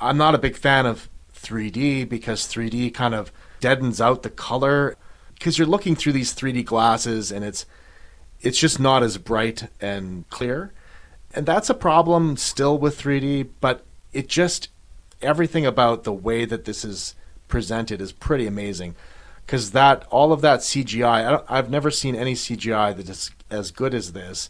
i'm 0.00 0.16
not 0.16 0.34
a 0.34 0.38
big 0.38 0.56
fan 0.56 0.86
of 0.86 1.08
3d 1.34 2.08
because 2.08 2.46
3d 2.46 2.94
kind 2.94 3.14
of 3.14 3.32
deadens 3.60 4.00
out 4.00 4.22
the 4.22 4.30
color. 4.30 4.96
Because 5.34 5.56
you're 5.58 5.66
looking 5.66 5.96
through 5.96 6.12
these 6.12 6.34
3d 6.34 6.64
glasses 6.64 7.30
and 7.30 7.44
it's 7.44 7.66
it's 8.42 8.58
just 8.58 8.80
not 8.80 9.02
as 9.02 9.18
bright 9.18 9.68
and 9.80 10.28
clear. 10.30 10.72
And 11.34 11.46
that's 11.46 11.70
a 11.70 11.74
problem 11.74 12.36
still 12.36 12.78
with 12.78 13.00
3D, 13.00 13.48
but 13.60 13.84
it 14.12 14.28
just 14.28 14.68
everything 15.22 15.66
about 15.66 16.04
the 16.04 16.12
way 16.12 16.44
that 16.44 16.64
this 16.64 16.84
is 16.84 17.14
presented 17.48 18.00
is 18.00 18.12
pretty 18.12 18.46
amazing. 18.46 18.96
Because 19.44 19.72
that 19.72 20.06
all 20.10 20.32
of 20.32 20.40
that 20.40 20.60
CGI 20.60 21.44
I 21.48 21.56
have 21.56 21.70
never 21.70 21.90
seen 21.90 22.16
any 22.16 22.34
CGI 22.34 22.96
that 22.96 23.08
is 23.08 23.30
as 23.50 23.70
good 23.70 23.94
as 23.94 24.12
this 24.12 24.48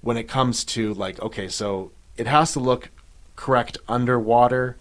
when 0.00 0.16
it 0.16 0.28
comes 0.28 0.64
to 0.64 0.94
like 0.94 1.20
okay 1.20 1.48
so 1.48 1.90
it 2.16 2.26
has 2.26 2.52
to 2.52 2.60
look 2.60 2.90
correct 3.36 3.78
underwater 3.88 4.76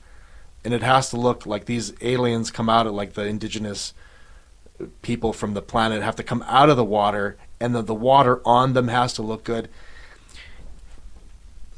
and 0.64 0.74
it 0.74 0.84
has 0.84 1.10
to 1.10 1.18
look 1.18 1.46
like 1.46 1.66
these 1.66 1.94
aliens 2.02 2.52
come 2.52 2.70
out 2.70 2.88
of 2.88 2.94
like 2.94 3.14
the 3.14 3.26
indigenous 3.26 3.94
people 5.02 5.34
from 5.34 5.54
the 5.54 5.62
planet 5.62 6.04
have 6.04 6.16
to 6.16 6.24
come 6.24 6.44
out 6.48 6.70
of 6.70 6.78
the 6.78 6.84
water 6.84 7.38
and 7.60 7.74
the, 7.74 7.82
the 7.82 7.96
water 7.96 8.42
on 8.46 8.74
them 8.74 8.88
has 8.88 9.14
to 9.14 9.22
look 9.22 9.44
good. 9.44 9.70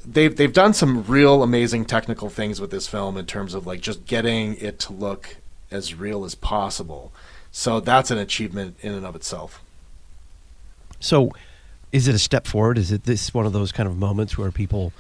They've 0.05 0.35
they've 0.35 0.51
done 0.51 0.73
some 0.73 1.03
real 1.03 1.43
amazing 1.43 1.85
technical 1.85 2.29
things 2.29 2.59
with 2.59 2.71
this 2.71 2.87
film 2.87 3.17
in 3.17 3.25
terms 3.25 3.53
of 3.53 3.67
like 3.67 3.81
just 3.81 4.05
getting 4.05 4.55
it 4.55 4.79
to 4.79 4.93
look 4.93 5.37
as 5.71 5.93
real 5.93 6.25
as 6.25 6.35
possible. 6.35 7.11
So 7.51 7.79
that's 7.79 8.11
an 8.11 8.17
achievement 8.17 8.77
in 8.81 8.93
and 8.93 9.05
of 9.05 9.15
itself. 9.15 9.61
So, 10.99 11.31
is 11.91 12.07
it 12.07 12.15
a 12.15 12.19
step 12.19 12.47
forward? 12.47 12.77
Is 12.77 12.91
it 12.91 13.03
this 13.03 13.33
one 13.33 13.45
of 13.45 13.53
those 13.53 13.71
kind 13.71 13.87
of 13.87 13.97
moments 13.97 14.37
where 14.37 14.51
people 14.51 14.93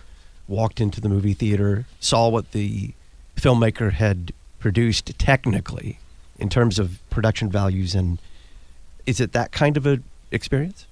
walked 0.47 0.81
into 0.81 0.99
the 0.99 1.09
movie 1.09 1.33
theater, 1.33 1.85
saw 1.99 2.27
what 2.27 2.51
the 2.51 2.91
filmmaker 3.35 3.93
had 3.93 4.33
produced 4.59 5.17
technically 5.17 5.99
in 6.37 6.49
terms 6.49 6.79
of 6.79 6.99
production 7.09 7.49
values 7.49 7.95
and 7.95 8.19
is 9.05 9.19
it 9.19 9.31
that 9.31 9.51
kind 9.51 9.77
of 9.77 9.85
a 9.87 9.99
experience? 10.31 10.85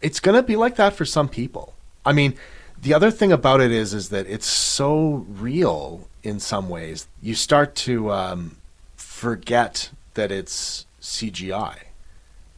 It's 0.00 0.20
going 0.20 0.36
to 0.36 0.42
be 0.42 0.56
like 0.56 0.76
that 0.76 0.94
for 0.94 1.04
some 1.04 1.28
people. 1.28 1.74
I 2.04 2.12
mean, 2.12 2.34
the 2.80 2.94
other 2.94 3.10
thing 3.10 3.30
about 3.30 3.60
it 3.60 3.70
is 3.70 3.92
is 3.92 4.08
that 4.08 4.26
it's 4.26 4.46
so 4.46 5.26
real 5.28 6.08
in 6.22 6.40
some 6.40 6.68
ways. 6.68 7.06
You 7.22 7.34
start 7.34 7.74
to 7.76 8.10
um, 8.10 8.56
forget 8.96 9.90
that 10.14 10.32
it's 10.32 10.86
CGI, 11.00 11.76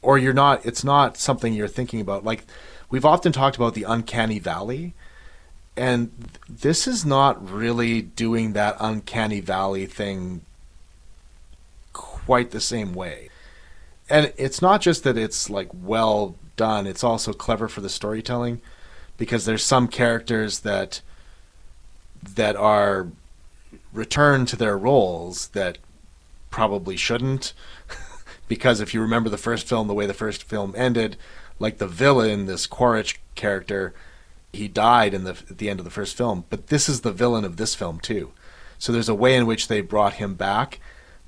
or 0.02 0.18
you're 0.18 0.32
not. 0.32 0.66
It's 0.66 0.84
not 0.84 1.16
something 1.16 1.54
you're 1.54 1.68
thinking 1.68 2.00
about. 2.00 2.24
Like 2.24 2.44
we've 2.90 3.04
often 3.04 3.32
talked 3.32 3.56
about 3.56 3.74
the 3.74 3.84
uncanny 3.84 4.38
valley, 4.38 4.94
and 5.76 6.10
this 6.48 6.86
is 6.86 7.06
not 7.06 7.50
really 7.50 8.02
doing 8.02 8.52
that 8.52 8.76
uncanny 8.80 9.40
valley 9.40 9.86
thing 9.86 10.42
quite 11.92 12.50
the 12.50 12.60
same 12.60 12.92
way. 12.94 13.30
And 14.10 14.32
it's 14.36 14.60
not 14.60 14.80
just 14.80 15.04
that 15.04 15.16
it's 15.16 15.48
like 15.48 15.68
well 15.72 16.34
done, 16.56 16.86
it's 16.86 17.04
also 17.04 17.32
clever 17.32 17.68
for 17.68 17.80
the 17.80 17.88
storytelling 17.88 18.60
because 19.16 19.44
there's 19.44 19.64
some 19.64 19.88
characters 19.88 20.60
that 20.60 21.00
that 22.34 22.56
are 22.56 23.08
returned 23.92 24.48
to 24.48 24.56
their 24.56 24.76
roles 24.76 25.48
that 25.48 25.78
probably 26.50 26.96
shouldn't 26.96 27.52
because 28.52 28.80
if 28.80 28.92
you 28.92 29.00
remember 29.00 29.30
the 29.30 29.38
first 29.38 29.66
film 29.66 29.88
the 29.88 29.94
way 29.94 30.06
the 30.06 30.14
first 30.14 30.42
film 30.42 30.74
ended 30.76 31.16
like 31.58 31.78
the 31.78 31.86
villain 31.86 32.46
this 32.46 32.66
Quaritch 32.66 33.20
character 33.34 33.94
he 34.52 34.68
died 34.68 35.14
in 35.14 35.24
the 35.24 35.36
at 35.50 35.58
the 35.58 35.70
end 35.70 35.80
of 35.80 35.84
the 35.84 35.90
first 35.90 36.16
film 36.16 36.44
but 36.50 36.66
this 36.66 36.88
is 36.88 37.00
the 37.00 37.12
villain 37.12 37.44
of 37.44 37.56
this 37.56 37.74
film 37.74 37.98
too 38.00 38.32
so 38.78 38.92
there's 38.92 39.08
a 39.08 39.14
way 39.14 39.36
in 39.36 39.46
which 39.46 39.68
they 39.68 39.80
brought 39.80 40.14
him 40.14 40.34
back 40.34 40.80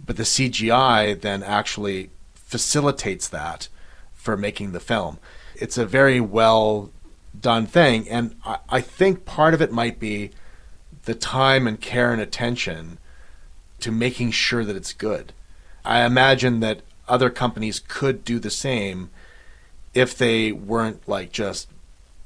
but 0.05 0.17
the 0.17 0.25
CGI 0.25 1.19
then 1.21 1.43
actually 1.43 2.11
facilitates 2.35 3.29
that 3.29 3.69
for 4.13 4.37
making 4.37 4.73
the 4.73 4.81
film 4.81 5.19
it's 5.55 5.79
a 5.79 5.87
very 5.87 6.21
well 6.21 6.91
done 7.39 7.67
thing. 7.67 8.09
And 8.09 8.37
I, 8.45 8.59
I 8.69 8.81
think 8.81 9.25
part 9.25 9.55
of 9.55 9.63
it 9.63 9.73
might 9.73 9.99
be 9.99 10.31
the 11.05 11.15
time 11.15 11.67
and 11.67 11.81
care 11.81 12.13
and 12.13 12.21
attention 12.21 12.99
to 13.81 13.93
making 13.93 14.31
sure 14.31 14.65
that 14.65 14.77
it's 14.77 14.93
good. 14.93 15.33
I 15.85 16.05
imagine 16.05 16.61
that 16.61 16.81
other 17.09 17.31
companies 17.31 17.81
could 17.81 18.25
do 18.25 18.39
the 18.39 18.51
same 18.51 19.11
if 19.93 20.17
they 20.17 20.53
weren't 20.53 21.07
like 21.09 21.33
just 21.33 21.69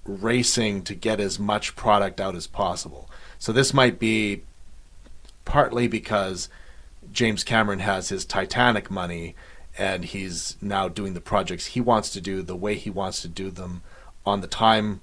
racing 0.04 0.82
to 0.82 0.94
get 0.94 1.20
as 1.20 1.38
much 1.38 1.76
product 1.76 2.20
out 2.20 2.34
as 2.34 2.46
possible. 2.46 3.10
So 3.38 3.52
this 3.52 3.74
might 3.74 3.98
be 3.98 4.42
partly 5.44 5.86
because 5.86 6.48
James 7.12 7.44
Cameron 7.44 7.80
has 7.80 8.08
his 8.08 8.24
Titanic 8.24 8.90
money 8.90 9.34
and 9.76 10.04
he's 10.04 10.56
now 10.60 10.88
doing 10.88 11.14
the 11.14 11.20
projects 11.20 11.66
he 11.66 11.80
wants 11.80 12.10
to 12.10 12.20
do 12.20 12.42
the 12.42 12.56
way 12.56 12.74
he 12.74 12.90
wants 12.90 13.22
to 13.22 13.28
do 13.28 13.50
them 13.50 13.82
on 14.26 14.40
the 14.40 14.46
time 14.46 15.00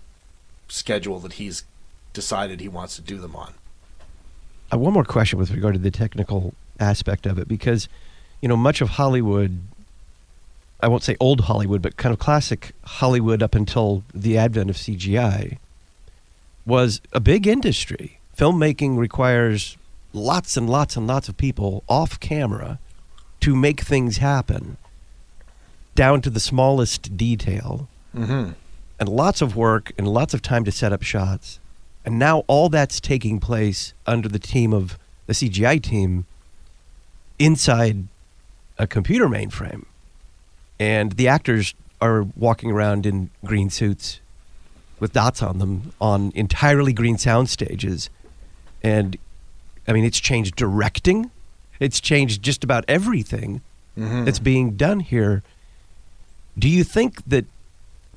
schedule 0.67 1.19
that 1.19 1.33
he's 1.33 1.63
decided 2.13 2.59
he 2.59 2.67
wants 2.67 2.95
to 2.95 3.01
do 3.01 3.17
them 3.17 3.35
on. 3.35 3.53
Uh, 4.73 4.77
one 4.77 4.93
more 4.93 5.03
question 5.03 5.37
with 5.37 5.51
regard 5.51 5.75
to 5.75 5.79
the 5.79 5.91
technical 5.91 6.53
aspect 6.79 7.25
of 7.25 7.37
it, 7.37 7.47
because 7.47 7.87
you 8.45 8.49
know 8.49 8.55
much 8.55 8.79
of 8.79 8.89
Hollywood, 8.89 9.59
I 10.79 10.87
won't 10.87 11.01
say 11.01 11.17
old 11.19 11.41
Hollywood, 11.41 11.81
but 11.81 11.97
kind 11.97 12.13
of 12.13 12.19
classic 12.19 12.73
Hollywood 12.83 13.41
up 13.41 13.55
until 13.55 14.03
the 14.13 14.37
advent 14.37 14.69
of 14.69 14.75
CGI, 14.75 15.57
was 16.63 17.01
a 17.11 17.19
big 17.19 17.47
industry. 17.47 18.19
Filmmaking 18.37 18.99
requires 18.99 19.77
lots 20.13 20.57
and 20.57 20.69
lots 20.69 20.95
and 20.95 21.07
lots 21.07 21.27
of 21.27 21.37
people 21.37 21.83
off 21.89 22.19
camera 22.19 22.77
to 23.39 23.55
make 23.55 23.81
things 23.81 24.17
happen, 24.17 24.77
down 25.95 26.21
to 26.21 26.29
the 26.29 26.39
smallest 26.39 27.17
detail. 27.17 27.89
Mm-hmm 28.15 28.51
and 28.97 29.09
lots 29.09 29.41
of 29.41 29.55
work 29.57 29.91
and 29.97 30.07
lots 30.07 30.33
of 30.33 30.41
time 30.41 30.63
to 30.63 30.71
set 30.71 30.93
up 30.93 31.01
shots. 31.01 31.59
And 32.05 32.19
now 32.19 32.45
all 32.47 32.69
that's 32.69 33.01
taking 33.01 33.39
place 33.39 33.93
under 34.05 34.29
the 34.29 34.39
team 34.39 34.71
of 34.71 34.97
the 35.25 35.33
CGI 35.33 35.81
team 35.81 36.25
inside 37.39 38.07
a 38.77 38.87
computer 38.87 39.27
mainframe. 39.27 39.85
And 40.79 41.13
the 41.13 41.27
actors 41.27 41.73
are 42.01 42.23
walking 42.35 42.71
around 42.71 43.05
in 43.05 43.29
green 43.43 43.69
suits 43.69 44.19
with 44.99 45.13
dots 45.13 45.41
on 45.41 45.59
them 45.59 45.93
on 45.99 46.31
entirely 46.35 46.93
green 46.93 47.17
sound 47.17 47.49
stages. 47.49 48.09
And 48.83 49.17
I 49.87 49.93
mean, 49.93 50.03
it's 50.03 50.19
changed 50.19 50.55
directing, 50.55 51.31
it's 51.79 51.99
changed 51.99 52.43
just 52.43 52.63
about 52.63 52.85
everything 52.87 53.61
mm-hmm. 53.97 54.25
that's 54.25 54.39
being 54.39 54.75
done 54.75 54.99
here. 54.99 55.43
Do 56.57 56.69
you 56.69 56.83
think 56.83 57.23
that 57.25 57.45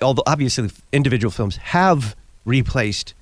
although 0.00 0.22
obviously 0.26 0.70
individual 0.92 1.30
films 1.30 1.56
have 1.56 2.14
replaced 2.44 3.14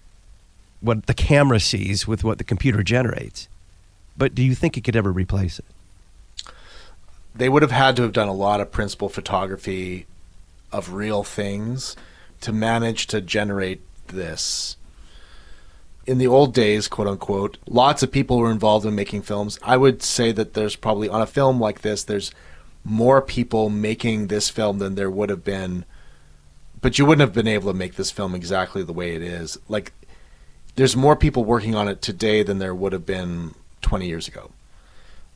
what 0.81 1.07
the 1.07 1.15
camera 1.15 1.61
sees 1.61 2.07
with 2.07 2.25
what 2.25 2.39
the 2.39 2.45
computer 2.45 2.83
generates. 2.83 3.49
But 4.17 4.35
do 4.35 4.43
you 4.43 4.55
think 4.55 4.77
it 4.77 4.85
could 4.85 4.97
ever 4.97 5.13
replace 5.13 5.59
it? 5.59 5.65
They 7.37 7.49
would 7.49 7.63
have 7.63 7.71
had 7.71 7.97
to 7.97 8.03
have 8.03 8.13
done 8.13 8.29
a 8.29 8.33
lot 8.33 8.61
of 8.61 8.73
principal 8.73 9.09
photography 9.09 10.07
of 10.73 10.95
real 10.95 11.23
things 11.23 11.97
to 12.41 12.53
manage 12.53 13.07
to 13.09 13.21
generate 13.21 13.81
this. 14.09 14.77
In 16.07 16.19
the 16.19 16.27
old 16.27 16.55
days, 16.55 16.89
quote 16.89 17.09
unquote, 17.09 17.59
lots 17.67 18.03
of 18.03 18.13
people 18.13 18.39
were 18.39 18.51
involved 18.51 18.87
in 18.87 18.95
making 18.95 19.23
films. 19.23 19.59
I 19.63 19.77
would 19.77 20.03
say 20.03 20.33
that 20.33 20.55
there's 20.55 20.77
probably 20.77 21.09
on 21.09 21.21
a 21.21 21.27
film 21.27 21.61
like 21.61 21.83
this, 21.83 22.05
there's 22.05 22.33
more 22.85 23.21
people 23.21 23.69
making 23.69 24.29
this 24.29 24.49
film 24.49 24.79
than 24.79 24.95
there 24.95 25.11
would 25.11 25.31
have 25.31 25.45
been 25.45 25.85
but 26.81 26.99
you 26.99 27.05
wouldn't 27.05 27.27
have 27.27 27.35
been 27.35 27.49
able 27.49 27.73
to 27.73 27.77
make 27.77 27.97
this 27.97 28.11
film 28.11 28.35
exactly 28.35 28.83
the 28.83 28.93
way 28.93 29.15
it 29.15 29.23
is. 29.23 29.59
Like, 29.69 29.93
there's 30.77 30.95
more 30.95 31.17
people 31.17 31.45
working 31.45 31.75
on 31.75 31.89
it 31.89 32.03
today 32.03 32.43
than 32.43 32.59
there 32.59 32.75
would 32.75 32.93
have 32.93 33.07
been 33.07 33.55
20 33.83 34.07
years 34.07 34.29
ago. 34.29 34.51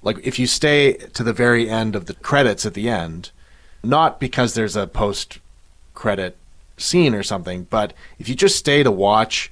Like, 0.03 0.19
if 0.25 0.39
you 0.39 0.47
stay 0.47 0.95
to 0.95 1.23
the 1.23 1.33
very 1.33 1.69
end 1.69 1.95
of 1.95 2.07
the 2.07 2.15
credits 2.15 2.65
at 2.65 2.75
the 2.75 2.89
end, 2.89 3.31
not 3.83 4.21
because 4.21 4.55
there's 4.55 4.77
a 4.77 4.87
post 4.87 5.39
credit 5.95 6.37
scene 6.77 7.15
or 7.15 7.23
something, 7.23 7.65
but 7.65 7.93
if 8.19 8.29
you 8.29 8.35
just 8.35 8.57
stay 8.57 8.83
to 8.83 8.91
watch 8.91 9.51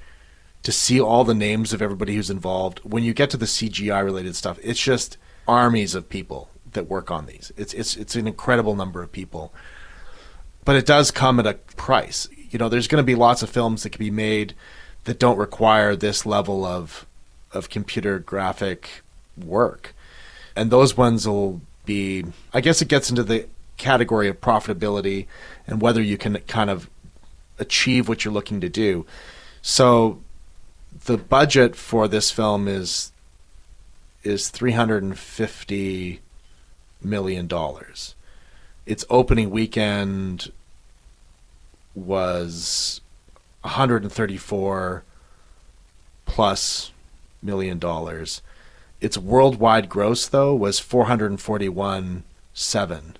to 0.63 0.71
see 0.71 0.99
all 0.99 1.23
the 1.23 1.35
names 1.35 1.71
of 1.71 1.81
everybody 1.81 2.15
who's 2.15 2.29
involved, 2.29 2.79
when 2.79 3.03
you 3.03 3.13
get 3.13 3.29
to 3.29 3.37
the 3.37 3.45
CGI 3.45 4.03
related 4.03 4.35
stuff, 4.35 4.59
it's 4.63 4.79
just 4.79 5.17
armies 5.47 5.95
of 5.95 6.09
people 6.09 6.49
that 6.73 6.89
work 6.89 7.09
on 7.09 7.25
these. 7.25 7.51
It's 7.57 7.73
it's 7.73 7.95
it's 7.95 8.15
an 8.15 8.27
incredible 8.27 8.75
number 8.75 9.01
of 9.01 9.11
people 9.11 9.53
but 10.69 10.75
it 10.75 10.85
does 10.85 11.09
come 11.09 11.39
at 11.39 11.47
a 11.47 11.55
price. 11.77 12.27
You 12.51 12.59
know, 12.59 12.69
there's 12.69 12.87
going 12.87 13.01
to 13.01 13.05
be 13.05 13.15
lots 13.15 13.41
of 13.41 13.49
films 13.49 13.81
that 13.81 13.89
can 13.89 13.99
be 13.99 14.11
made 14.11 14.53
that 15.05 15.17
don't 15.17 15.37
require 15.37 15.95
this 15.95 16.27
level 16.27 16.63
of 16.63 17.07
of 17.51 17.71
computer 17.71 18.19
graphic 18.19 19.01
work, 19.35 19.95
and 20.59 20.71
those 20.71 20.97
ones 20.97 21.25
will 21.25 21.61
be. 21.85 22.25
I 22.53 22.59
guess 22.59 22.81
it 22.81 22.89
gets 22.89 23.09
into 23.09 23.23
the 23.23 23.47
category 23.77 24.27
of 24.27 24.41
profitability 24.41 25.25
and 25.65 25.81
whether 25.81 26.01
you 26.01 26.17
can 26.17 26.37
kind 26.47 26.69
of 26.69 26.89
achieve 27.57 28.09
what 28.09 28.25
you're 28.25 28.33
looking 28.33 28.59
to 28.59 28.67
do. 28.67 29.05
So, 29.61 30.19
the 31.05 31.17
budget 31.17 31.77
for 31.77 32.09
this 32.09 32.29
film 32.29 32.67
is 32.67 33.13
is 34.21 34.49
350 34.49 36.19
million 37.01 37.47
dollars. 37.47 38.15
Its 38.85 39.05
opening 39.09 39.49
weekend 39.49 40.51
was 41.95 42.99
134 43.61 45.03
plus 46.25 46.91
million 47.41 47.79
dollars. 47.79 48.41
Its 49.01 49.17
worldwide 49.17 49.89
gross 49.89 50.27
though 50.27 50.53
was 50.55 50.79
441 50.79 52.23
7 52.53 53.17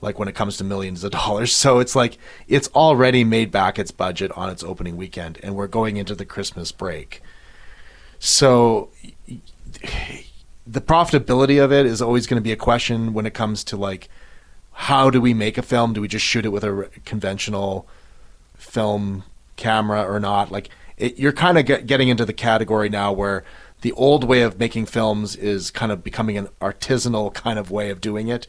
like 0.00 0.18
when 0.18 0.28
it 0.28 0.34
comes 0.34 0.56
to 0.56 0.64
millions 0.64 1.02
of 1.04 1.10
dollars. 1.12 1.52
So 1.52 1.78
it's 1.78 1.96
like 1.96 2.18
it's 2.46 2.68
already 2.68 3.24
made 3.24 3.50
back 3.50 3.78
its 3.78 3.90
budget 3.90 4.30
on 4.36 4.50
its 4.50 4.62
opening 4.62 4.96
weekend 4.96 5.38
and 5.42 5.54
we're 5.54 5.66
going 5.66 5.96
into 5.96 6.14
the 6.14 6.24
Christmas 6.24 6.72
break. 6.72 7.22
So 8.18 8.90
the 10.66 10.80
profitability 10.80 11.62
of 11.62 11.72
it 11.72 11.86
is 11.86 12.02
always 12.02 12.26
going 12.26 12.40
to 12.40 12.44
be 12.44 12.52
a 12.52 12.56
question 12.56 13.12
when 13.14 13.26
it 13.26 13.34
comes 13.34 13.64
to 13.64 13.76
like 13.76 14.08
how 14.72 15.10
do 15.10 15.20
we 15.20 15.34
make 15.34 15.58
a 15.58 15.62
film? 15.62 15.92
Do 15.92 16.00
we 16.00 16.06
just 16.06 16.24
shoot 16.24 16.46
it 16.46 16.50
with 16.50 16.62
a 16.62 16.88
conventional 17.04 17.88
film 18.56 19.24
camera 19.56 20.04
or 20.04 20.20
not? 20.20 20.52
Like 20.52 20.70
it, 20.96 21.18
you're 21.18 21.32
kind 21.32 21.58
of 21.58 21.66
get, 21.66 21.86
getting 21.86 22.08
into 22.08 22.24
the 22.24 22.32
category 22.32 22.88
now 22.88 23.10
where 23.12 23.42
the 23.80 23.92
old 23.92 24.24
way 24.24 24.42
of 24.42 24.58
making 24.58 24.86
films 24.86 25.36
is 25.36 25.70
kind 25.70 25.92
of 25.92 26.02
becoming 26.02 26.36
an 26.36 26.48
artisanal 26.60 27.32
kind 27.32 27.58
of 27.58 27.70
way 27.70 27.90
of 27.90 28.00
doing 28.00 28.28
it, 28.28 28.46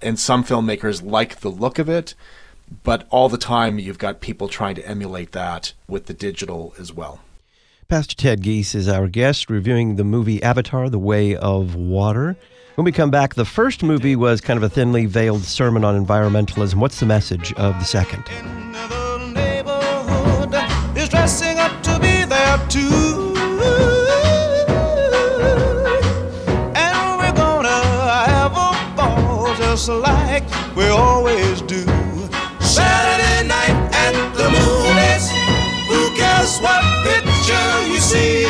and 0.00 0.18
some 0.18 0.44
filmmakers 0.44 1.02
like 1.02 1.40
the 1.40 1.50
look 1.50 1.78
of 1.78 1.88
it, 1.88 2.14
but 2.82 3.06
all 3.10 3.28
the 3.28 3.38
time 3.38 3.78
you've 3.78 3.98
got 3.98 4.20
people 4.20 4.48
trying 4.48 4.74
to 4.74 4.86
emulate 4.86 5.32
that 5.32 5.72
with 5.88 6.06
the 6.06 6.14
digital 6.14 6.74
as 6.78 6.92
well. 6.92 7.20
Pastor 7.88 8.14
Ted 8.14 8.42
Giese 8.42 8.74
is 8.74 8.88
our 8.88 9.08
guest, 9.08 9.48
reviewing 9.48 9.96
the 9.96 10.04
movie 10.04 10.42
Avatar 10.42 10.90
The 10.90 10.98
Way 10.98 11.34
of 11.34 11.74
Water. 11.74 12.36
When 12.74 12.84
we 12.84 12.92
come 12.92 13.10
back, 13.10 13.34
the 13.34 13.46
first 13.46 13.82
movie 13.82 14.14
was 14.14 14.40
kind 14.40 14.58
of 14.58 14.62
a 14.62 14.68
thinly 14.68 15.06
veiled 15.06 15.42
sermon 15.42 15.84
on 15.84 16.04
environmentalism. 16.04 16.74
What's 16.74 17.00
the 17.00 17.06
message 17.06 17.52
of 17.54 17.78
the 17.78 17.84
second? 17.84 18.24
Always 31.38 31.62
do. 31.62 31.80
Saturday 32.60 33.48
night 33.48 33.76
at 33.92 34.12
the 34.34 34.48
movies. 34.50 35.30
Who 35.88 36.16
cares 36.16 36.58
what 36.60 36.82
picture 37.04 37.86
you 37.88 37.98
see? 37.98 38.46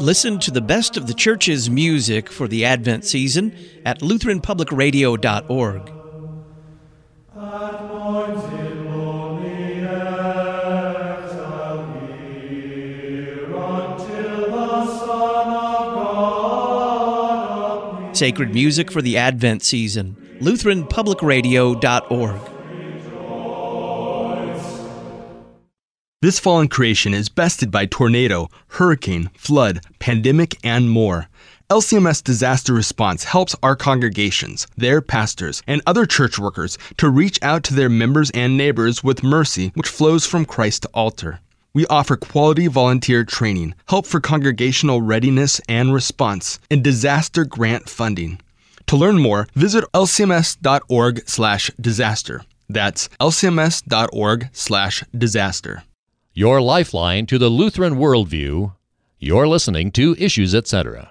Listen 0.00 0.38
to 0.38 0.50
the 0.50 0.60
best 0.60 0.98
of 0.98 1.06
the 1.06 1.14
church's 1.14 1.70
music 1.70 2.30
for 2.30 2.46
the 2.46 2.66
Advent 2.66 3.06
season 3.06 3.56
at 3.86 4.00
LutheranPublicRadio.org. 4.00 5.90
Sacred 18.16 18.54
music 18.54 18.92
for 18.92 19.02
the 19.02 19.16
Advent 19.16 19.62
season. 19.62 20.16
LutheranPublicRadio.org. 20.40 22.40
This 26.22 26.38
fallen 26.38 26.68
creation 26.68 27.12
is 27.12 27.28
bested 27.28 27.70
by 27.70 27.86
tornado, 27.86 28.48
hurricane, 28.68 29.30
flood, 29.36 29.80
pandemic, 29.98 30.56
and 30.64 30.88
more. 30.88 31.28
LCMS 31.68 32.22
Disaster 32.22 32.72
Response 32.72 33.24
helps 33.24 33.56
our 33.62 33.76
congregations, 33.76 34.66
their 34.76 35.02
pastors, 35.02 35.62
and 35.66 35.82
other 35.86 36.06
church 36.06 36.38
workers 36.38 36.78
to 36.98 37.10
reach 37.10 37.38
out 37.42 37.64
to 37.64 37.74
their 37.74 37.90
members 37.90 38.30
and 38.30 38.56
neighbors 38.56 39.02
with 39.02 39.22
mercy 39.22 39.72
which 39.74 39.88
flows 39.88 40.24
from 40.24 40.44
Christ 40.44 40.82
to 40.82 40.90
altar. 40.94 41.40
We 41.74 41.86
offer 41.88 42.16
quality 42.16 42.68
volunteer 42.68 43.24
training, 43.24 43.74
help 43.88 44.06
for 44.06 44.20
congregational 44.20 45.02
readiness 45.02 45.60
and 45.68 45.92
response, 45.92 46.60
and 46.70 46.84
disaster 46.84 47.44
grant 47.44 47.88
funding. 47.88 48.38
To 48.86 48.96
learn 48.96 49.20
more, 49.20 49.48
visit 49.54 49.84
lcms.org/disaster. 49.92 52.44
That's 52.68 53.08
lcms.org/disaster. 53.20 55.82
Your 56.32 56.60
lifeline 56.60 57.26
to 57.26 57.38
the 57.38 57.48
Lutheran 57.48 57.94
worldview. 57.94 58.74
You're 59.18 59.48
listening 59.48 59.90
to 59.92 60.16
Issues 60.18 60.54
Etc. 60.54 61.10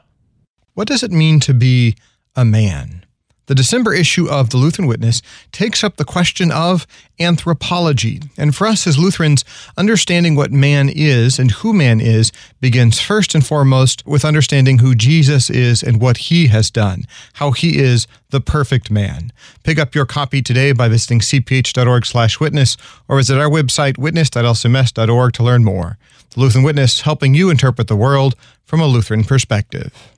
What 0.73 0.87
does 0.87 1.03
it 1.03 1.11
mean 1.11 1.39
to 1.41 1.53
be 1.53 1.95
a 2.35 2.45
man? 2.45 3.02
The 3.45 3.55
December 3.55 3.93
issue 3.93 4.29
of 4.29 4.51
the 4.51 4.57
Lutheran 4.57 4.87
Witness 4.87 5.21
takes 5.51 5.83
up 5.83 5.97
the 5.97 6.05
question 6.05 6.49
of 6.49 6.87
anthropology. 7.19 8.21
And 8.37 8.55
for 8.55 8.67
us 8.67 8.87
as 8.87 8.97
Lutherans, 8.97 9.43
understanding 9.75 10.35
what 10.35 10.51
man 10.51 10.89
is 10.89 11.39
and 11.39 11.51
who 11.51 11.73
man 11.73 11.99
is 11.99 12.31
begins 12.61 13.01
first 13.01 13.35
and 13.35 13.45
foremost 13.45 14.05
with 14.07 14.23
understanding 14.23 14.79
who 14.79 14.95
Jesus 14.95 15.49
is 15.49 15.83
and 15.83 15.99
what 15.99 16.17
he 16.17 16.47
has 16.47 16.71
done, 16.71 17.03
how 17.33 17.51
he 17.51 17.79
is 17.79 18.07
the 18.29 18.39
perfect 18.39 18.89
man. 18.89 19.33
Pick 19.63 19.77
up 19.77 19.93
your 19.93 20.05
copy 20.05 20.41
today 20.41 20.71
by 20.71 20.87
visiting 20.87 21.19
cph.org/witness 21.19 22.77
or 23.09 23.17
visit 23.17 23.37
our 23.37 23.49
website 23.49 23.97
witness.lcms.org 23.97 25.33
to 25.33 25.43
learn 25.43 25.65
more. 25.65 25.97
The 26.31 26.39
Lutheran 26.39 26.63
Witness 26.63 27.01
helping 27.01 27.33
you 27.33 27.49
interpret 27.49 27.87
the 27.87 27.95
world 27.95 28.35
from 28.63 28.79
a 28.79 28.87
Lutheran 28.87 29.25
perspective. 29.25 30.12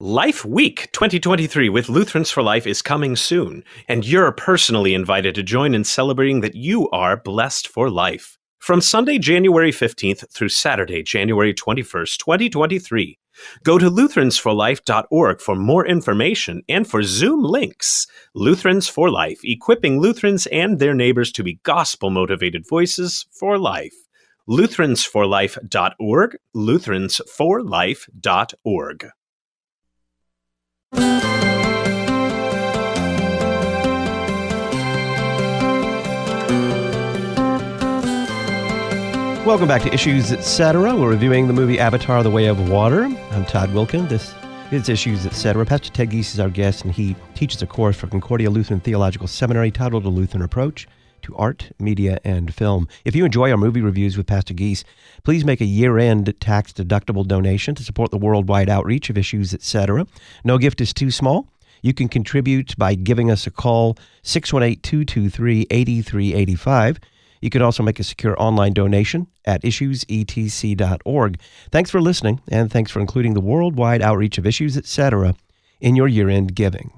Life 0.00 0.44
Week 0.44 0.88
2023 0.92 1.68
with 1.70 1.88
Lutherans 1.88 2.30
for 2.30 2.40
Life 2.40 2.68
is 2.68 2.82
coming 2.82 3.16
soon, 3.16 3.64
and 3.88 4.06
you're 4.06 4.30
personally 4.30 4.94
invited 4.94 5.34
to 5.34 5.42
join 5.42 5.74
in 5.74 5.82
celebrating 5.82 6.40
that 6.40 6.54
you 6.54 6.88
are 6.90 7.16
blessed 7.16 7.66
for 7.66 7.90
life. 7.90 8.38
From 8.60 8.80
Sunday, 8.80 9.18
January 9.18 9.72
15th 9.72 10.32
through 10.32 10.50
Saturday, 10.50 11.02
January 11.02 11.52
21st, 11.52 12.16
2023, 12.16 13.18
go 13.64 13.76
to 13.76 13.90
lutheransforlife.org 13.90 15.40
for 15.40 15.56
more 15.56 15.84
information 15.84 16.62
and 16.68 16.88
for 16.88 17.02
Zoom 17.02 17.42
links. 17.42 18.06
Lutherans 18.36 18.86
for 18.86 19.10
Life, 19.10 19.40
equipping 19.42 20.00
Lutherans 20.00 20.46
and 20.52 20.78
their 20.78 20.94
neighbors 20.94 21.32
to 21.32 21.42
be 21.42 21.58
gospel 21.64 22.10
motivated 22.10 22.64
voices 22.68 23.26
for 23.32 23.58
life. 23.58 23.96
Lutheransforlife.org, 24.48 26.36
lutheransforlife.org. 26.54 29.10
Welcome 39.48 39.66
back 39.66 39.80
to 39.84 39.94
Issues 39.94 40.30
Etc. 40.30 40.94
We're 40.94 41.08
reviewing 41.08 41.46
the 41.46 41.54
movie 41.54 41.80
Avatar: 41.80 42.22
The 42.22 42.30
Way 42.30 42.48
of 42.48 42.68
Water. 42.68 43.04
I'm 43.04 43.46
Todd 43.46 43.70
Wilken. 43.70 44.06
This 44.06 44.34
is 44.70 44.90
Issues 44.90 45.24
Etc. 45.24 45.64
Pastor 45.64 45.90
Ted 45.90 46.10
Giese 46.10 46.34
is 46.34 46.40
our 46.40 46.50
guest, 46.50 46.84
and 46.84 46.92
he 46.92 47.16
teaches 47.34 47.62
a 47.62 47.66
course 47.66 47.96
for 47.96 48.08
Concordia 48.08 48.50
Lutheran 48.50 48.80
Theological 48.80 49.26
Seminary 49.26 49.70
titled 49.70 50.04
"A 50.04 50.08
Lutheran 50.10 50.42
Approach 50.42 50.86
to 51.22 51.36
Art, 51.36 51.70
Media, 51.78 52.18
and 52.24 52.54
Film." 52.54 52.88
If 53.04 53.14
you 53.14 53.24
enjoy 53.24 53.50
our 53.50 53.56
movie 53.56 53.80
reviews 53.80 54.16
with 54.16 54.26
Pastor 54.26 54.54
Giese, 54.54 54.84
please 55.24 55.44
make 55.44 55.60
a 55.60 55.66
year-end 55.66 56.34
tax-deductible 56.40 57.26
donation 57.26 57.74
to 57.74 57.82
support 57.82 58.10
the 58.10 58.18
worldwide 58.18 58.68
outreach 58.68 59.10
of 59.10 59.18
Issues 59.18 59.54
Etc. 59.54 60.06
No 60.44 60.58
gift 60.58 60.80
is 60.80 60.92
too 60.92 61.10
small. 61.10 61.48
You 61.82 61.94
can 61.94 62.08
contribute 62.08 62.76
by 62.76 62.94
giving 62.94 63.30
us 63.30 63.46
a 63.46 63.50
call 63.50 63.96
618-223-8385. 64.24 66.98
You 67.40 67.50
can 67.50 67.62
also 67.62 67.84
make 67.84 68.00
a 68.00 68.04
secure 68.04 68.34
online 68.42 68.72
donation 68.72 69.28
at 69.44 69.62
issuesetc.org. 69.62 71.40
Thanks 71.70 71.90
for 71.90 72.00
listening, 72.00 72.40
and 72.48 72.68
thanks 72.70 72.90
for 72.90 73.00
including 73.00 73.34
the 73.34 73.40
worldwide 73.40 74.02
outreach 74.02 74.38
of 74.38 74.46
Issues 74.46 74.76
Etc. 74.76 75.34
in 75.80 75.94
your 75.94 76.08
year-end 76.08 76.56
giving. 76.56 76.90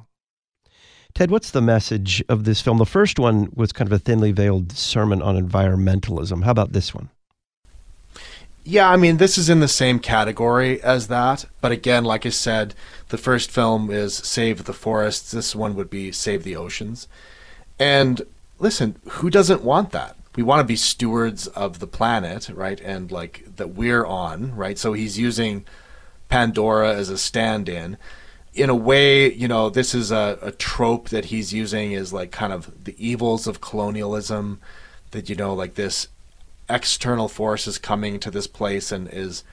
Ted, 1.21 1.31
what's 1.31 1.51
the 1.51 1.61
message 1.61 2.25
of 2.31 2.45
this 2.45 2.63
film? 2.63 2.79
The 2.79 2.87
first 2.87 3.19
one 3.19 3.51
was 3.55 3.73
kind 3.73 3.87
of 3.87 3.93
a 3.93 3.99
thinly 3.99 4.33
veiled 4.33 4.73
sermon 4.73 5.21
on 5.21 5.37
environmentalism. 5.37 6.45
How 6.45 6.51
about 6.51 6.73
this 6.73 6.95
one? 6.95 7.11
Yeah, 8.65 8.89
I 8.89 8.97
mean, 8.97 9.19
this 9.19 9.37
is 9.37 9.51
in 9.51 9.61
the 9.61 9.69
same 9.69 9.99
category 9.99 10.83
as 10.83 11.09
that. 11.09 11.45
But 11.61 11.73
again, 11.73 12.05
like 12.05 12.25
I 12.25 12.31
said, 12.31 12.75
the 13.11 13.19
first 13.19 13.51
film 13.51 13.91
is 13.91 14.15
Save 14.15 14.65
the 14.65 14.73
Forests. 14.73 15.31
This 15.31 15.55
one 15.55 15.75
would 15.75 15.91
be 15.91 16.11
Save 16.11 16.43
the 16.43 16.57
Oceans. 16.57 17.07
And 17.79 18.23
listen, 18.59 18.97
who 19.07 19.29
doesn't 19.29 19.63
want 19.63 19.93
that? 19.93 20.17
We 20.37 20.43
want 20.43 20.61
to 20.61 20.65
be 20.65 20.77
stewards 20.77 21.49
of 21.49 21.81
the 21.81 21.87
planet, 21.87 22.49
right? 22.49 22.81
And 22.81 23.13
like 23.13 23.45
that 23.57 23.75
we're 23.75 24.07
on, 24.07 24.57
right? 24.57 24.79
So 24.79 24.95
he's 24.95 25.19
using 25.19 25.67
Pandora 26.31 26.95
as 26.95 27.11
a 27.11 27.19
stand 27.19 27.69
in. 27.69 27.99
In 28.53 28.69
a 28.69 28.75
way, 28.75 29.33
you 29.33 29.47
know, 29.47 29.71
this 29.71 29.95
is 29.95 30.11
a, 30.11 30.39
a 30.43 30.51
trope 30.51 31.11
that 31.11 31.27
he's 31.27 31.53
using 31.53 31.93
is 31.93 32.13
like 32.13 32.33
kind 32.33 32.53
of 32.53 32.85
the 32.85 32.97
evils 32.99 33.47
of 33.47 33.61
colonialism, 33.61 34.61
that, 35.13 35.29
you 35.29 35.37
know, 35.37 35.55
like 35.55 35.75
this 35.75 36.09
external 36.69 37.29
force 37.29 37.67
is 37.67 37.79
coming 37.79 38.19
to 38.21 38.31
this 38.31 38.47
place 38.47 38.93
and 38.93 39.09
is 39.13 39.45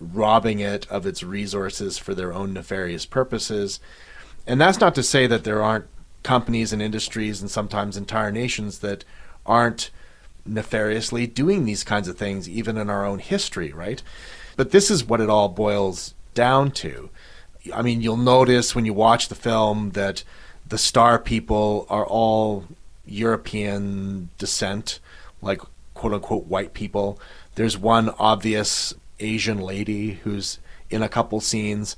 robbing 0.00 0.60
it 0.60 0.86
of 0.90 1.06
its 1.06 1.22
resources 1.22 1.98
for 1.98 2.14
their 2.14 2.32
own 2.32 2.52
nefarious 2.52 3.06
purposes. 3.06 3.78
And 4.46 4.60
that's 4.60 4.80
not 4.80 4.94
to 4.96 5.02
say 5.02 5.26
that 5.26 5.44
there 5.44 5.62
aren't 5.62 5.86
companies 6.22 6.72
and 6.72 6.82
industries 6.82 7.40
and 7.40 7.50
sometimes 7.50 7.96
entire 7.96 8.32
nations 8.32 8.80
that 8.80 9.04
aren't 9.46 9.90
nefariously 10.44 11.26
doing 11.26 11.64
these 11.64 11.84
kinds 11.84 12.08
of 12.08 12.16
things, 12.16 12.48
even 12.48 12.76
in 12.76 12.90
our 12.90 13.04
own 13.04 13.18
history, 13.18 13.72
right? 13.72 14.02
But 14.56 14.70
this 14.70 14.90
is 14.90 15.04
what 15.04 15.20
it 15.20 15.30
all 15.30 15.48
boils 15.48 16.14
down 16.34 16.70
to. 16.72 17.10
I 17.72 17.82
mean, 17.82 18.00
you'll 18.00 18.16
notice 18.16 18.74
when 18.74 18.84
you 18.84 18.92
watch 18.94 19.28
the 19.28 19.34
film 19.34 19.90
that 19.90 20.24
the 20.66 20.78
star 20.78 21.18
people 21.18 21.86
are 21.88 22.06
all 22.06 22.64
European 23.04 24.30
descent, 24.38 25.00
like 25.40 25.60
quote 25.94 26.14
unquote 26.14 26.46
white 26.46 26.74
people. 26.74 27.20
There's 27.54 27.76
one 27.76 28.10
obvious 28.18 28.94
Asian 29.20 29.58
lady 29.58 30.14
who's 30.24 30.58
in 30.90 31.02
a 31.02 31.08
couple 31.08 31.40
scenes 31.40 31.96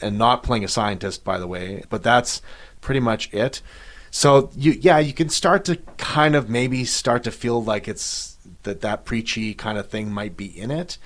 and 0.00 0.18
not 0.18 0.42
playing 0.42 0.64
a 0.64 0.68
scientist, 0.68 1.24
by 1.24 1.38
the 1.38 1.46
way, 1.46 1.84
but 1.90 2.02
that's 2.02 2.42
pretty 2.80 3.00
much 3.00 3.32
it. 3.32 3.60
So 4.10 4.50
you, 4.54 4.72
yeah, 4.72 4.98
you 4.98 5.12
can 5.12 5.28
start 5.28 5.64
to 5.66 5.76
kind 5.96 6.34
of 6.34 6.50
maybe 6.50 6.84
start 6.84 7.24
to 7.24 7.30
feel 7.30 7.62
like 7.62 7.88
it's 7.88 8.36
that 8.64 8.80
that 8.82 9.04
preachy 9.04 9.54
kind 9.54 9.78
of 9.78 9.88
thing 9.88 10.12
might 10.12 10.36
be 10.36 10.46
in 10.46 10.70
it, 10.70 10.98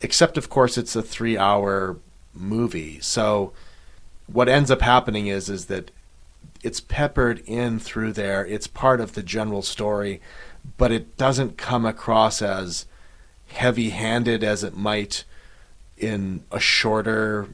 except 0.00 0.36
of 0.36 0.48
course 0.50 0.76
it's 0.76 0.96
a 0.96 1.02
three-hour 1.02 1.96
movie. 2.34 3.00
So 3.00 3.52
what 4.26 4.48
ends 4.48 4.70
up 4.70 4.82
happening 4.82 5.26
is 5.26 5.48
is 5.48 5.66
that 5.66 5.90
it's 6.62 6.80
peppered 6.80 7.42
in 7.46 7.78
through 7.78 8.12
there. 8.12 8.46
It's 8.46 8.66
part 8.66 9.00
of 9.00 9.14
the 9.14 9.22
general 9.22 9.62
story, 9.62 10.20
but 10.76 10.92
it 10.92 11.16
doesn't 11.16 11.56
come 11.56 11.86
across 11.86 12.42
as 12.42 12.86
heavy-handed 13.48 14.44
as 14.44 14.62
it 14.62 14.76
might 14.76 15.24
in 15.96 16.44
a 16.52 16.60
shorter 16.60 17.48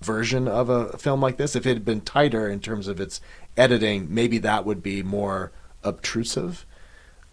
version 0.00 0.46
of 0.46 0.68
a 0.68 0.96
film 0.98 1.20
like 1.20 1.36
this. 1.36 1.56
If 1.56 1.66
it 1.66 1.74
had 1.74 1.84
been 1.84 2.00
tighter 2.00 2.48
in 2.48 2.60
terms 2.60 2.88
of 2.88 3.00
its 3.00 3.20
editing, 3.56 4.06
maybe 4.12 4.38
that 4.38 4.64
would 4.64 4.82
be 4.82 5.02
more 5.02 5.52
obtrusive. 5.82 6.64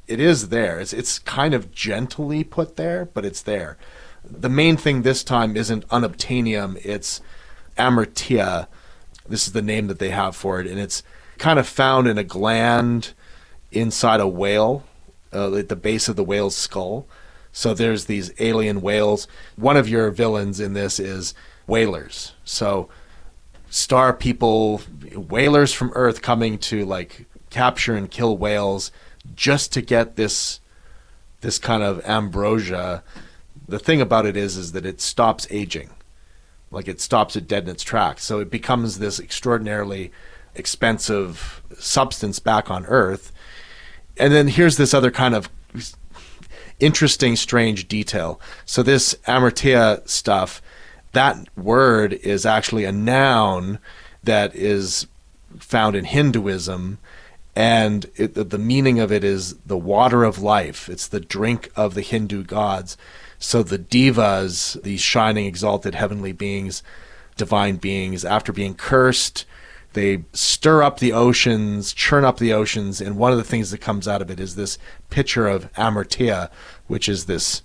It 0.08 0.20
is 0.20 0.50
there. 0.50 0.80
It's 0.80 0.94
it's 0.94 1.20
kind 1.20 1.54
of 1.54 1.72
gently 1.72 2.44
put 2.44 2.76
there, 2.76 3.06
but 3.06 3.26
it's 3.26 3.42
there. 3.42 3.78
The 4.24 4.50
main 4.50 4.78
thing 4.78 5.02
this 5.02 5.24
time 5.24 5.58
isn't 5.58 5.88
unobtainium, 5.90 6.84
it's 6.86 7.22
amrita. 7.78 8.68
This 9.28 9.48
is 9.48 9.54
the 9.54 9.62
name 9.62 9.88
that 9.88 10.00
they 10.00 10.10
have 10.10 10.36
for 10.36 10.60
it, 10.60 10.68
and 10.68 10.80
it's 10.80 11.04
kind 11.38 11.60
of 11.60 11.68
found 11.68 12.08
in 12.08 12.18
a 12.18 12.24
gland 12.24 13.14
inside 13.72 14.20
a 14.20 14.28
whale, 14.28 14.84
uh, 15.34 15.56
at 15.56 15.70
the 15.70 15.76
base 15.76 16.08
of 16.08 16.16
the 16.16 16.24
whale's 16.24 16.56
skull. 16.56 17.08
So 17.52 17.74
there's 17.74 18.06
these 18.06 18.32
alien 18.40 18.82
whales. 18.82 19.28
One 19.56 19.78
of 19.78 19.90
your 19.90 20.10
villains 20.12 20.60
in 20.60 20.74
this 20.74 21.00
is 21.00 21.34
whalers. 21.68 22.34
So 22.46 22.90
star 23.70 24.14
people, 24.14 24.80
whalers 25.16 25.74
from 25.74 25.92
Earth 25.96 26.22
coming 26.22 26.58
to 26.60 26.86
like 26.86 27.26
capture 27.50 27.96
and 27.96 28.10
kill 28.10 28.38
whales 28.38 28.92
just 29.36 29.74
to 29.74 29.82
get 29.82 30.16
this 30.16 30.60
this 31.42 31.58
kind 31.58 31.82
of 31.82 32.06
ambrosia. 32.06 33.04
The 33.68 33.80
thing 33.80 34.02
about 34.02 34.26
it 34.26 34.36
is 34.36 34.58
is 34.58 34.72
that 34.74 34.86
it 34.86 35.02
stops 35.02 35.48
aging. 35.50 35.90
Like 36.72 36.88
it 36.88 37.02
stops 37.02 37.36
it 37.36 37.48
dead 37.48 37.64
in 37.64 37.70
its 37.70 37.84
tracks. 37.84 38.24
So 38.24 38.40
it 38.40 38.50
becomes 38.50 39.00
this 39.00 39.20
extraordinarily 39.20 40.12
expensive 40.56 41.62
substance 41.78 42.40
back 42.40 42.70
on 42.70 42.86
Earth. 42.86 43.32
And 44.18 44.34
then 44.34 44.48
here's 44.48 44.78
this 44.78 44.94
other 44.94 45.12
kind 45.12 45.36
of 45.36 45.50
interesting, 46.80 47.36
strange 47.36 47.88
detail. 47.88 48.40
So 48.66 48.84
this 48.84 49.16
amrita 49.28 50.04
stuff, 50.06 50.62
that 51.14 51.38
word 51.58 52.14
is 52.14 52.46
actually 52.46 52.86
a 52.86 52.92
noun 52.92 53.80
that 54.24 54.56
is 54.56 55.08
found 55.60 55.96
in 55.96 56.06
Hinduism, 56.06 56.98
and 57.56 58.06
it, 58.16 58.34
the 58.34 58.58
meaning 58.58 59.00
of 59.00 59.12
it 59.12 59.24
is 59.24 59.56
the 59.60 59.78
water 59.78 60.24
of 60.24 60.40
life. 60.40 60.88
It's 60.88 61.08
the 61.08 61.20
drink 61.20 61.70
of 61.76 61.94
the 61.94 62.02
Hindu 62.02 62.44
gods. 62.44 62.98
So 63.42 63.64
the 63.64 63.80
devas, 63.80 64.78
these 64.84 65.02
shining, 65.02 65.48
exalted 65.48 65.96
heavenly 65.96 66.32
beings, 66.32 66.84
divine 67.38 67.78
beings, 67.78 68.24
after 68.24 68.54
being 68.54 68.76
cursed, 68.76 69.46
they 69.94 70.26
stir 70.32 70.84
up 70.84 71.00
the 71.00 71.12
oceans, 71.12 71.92
churn 71.92 72.24
up 72.24 72.38
the 72.38 72.54
oceans, 72.54 73.02
and 73.02 73.18
one 73.18 73.32
of 73.32 73.40
the 73.40 73.44
things 73.44 73.72
that 73.72 73.80
comes 73.80 74.08
out 74.08 74.22
of 74.22 74.30
it 74.30 74.40
is 74.40 74.56
this 74.56 74.78
picture 75.10 75.48
of 75.48 75.70
amrita, 75.76 76.52
which 76.86 77.10
is 77.10 77.26
this 77.26 77.64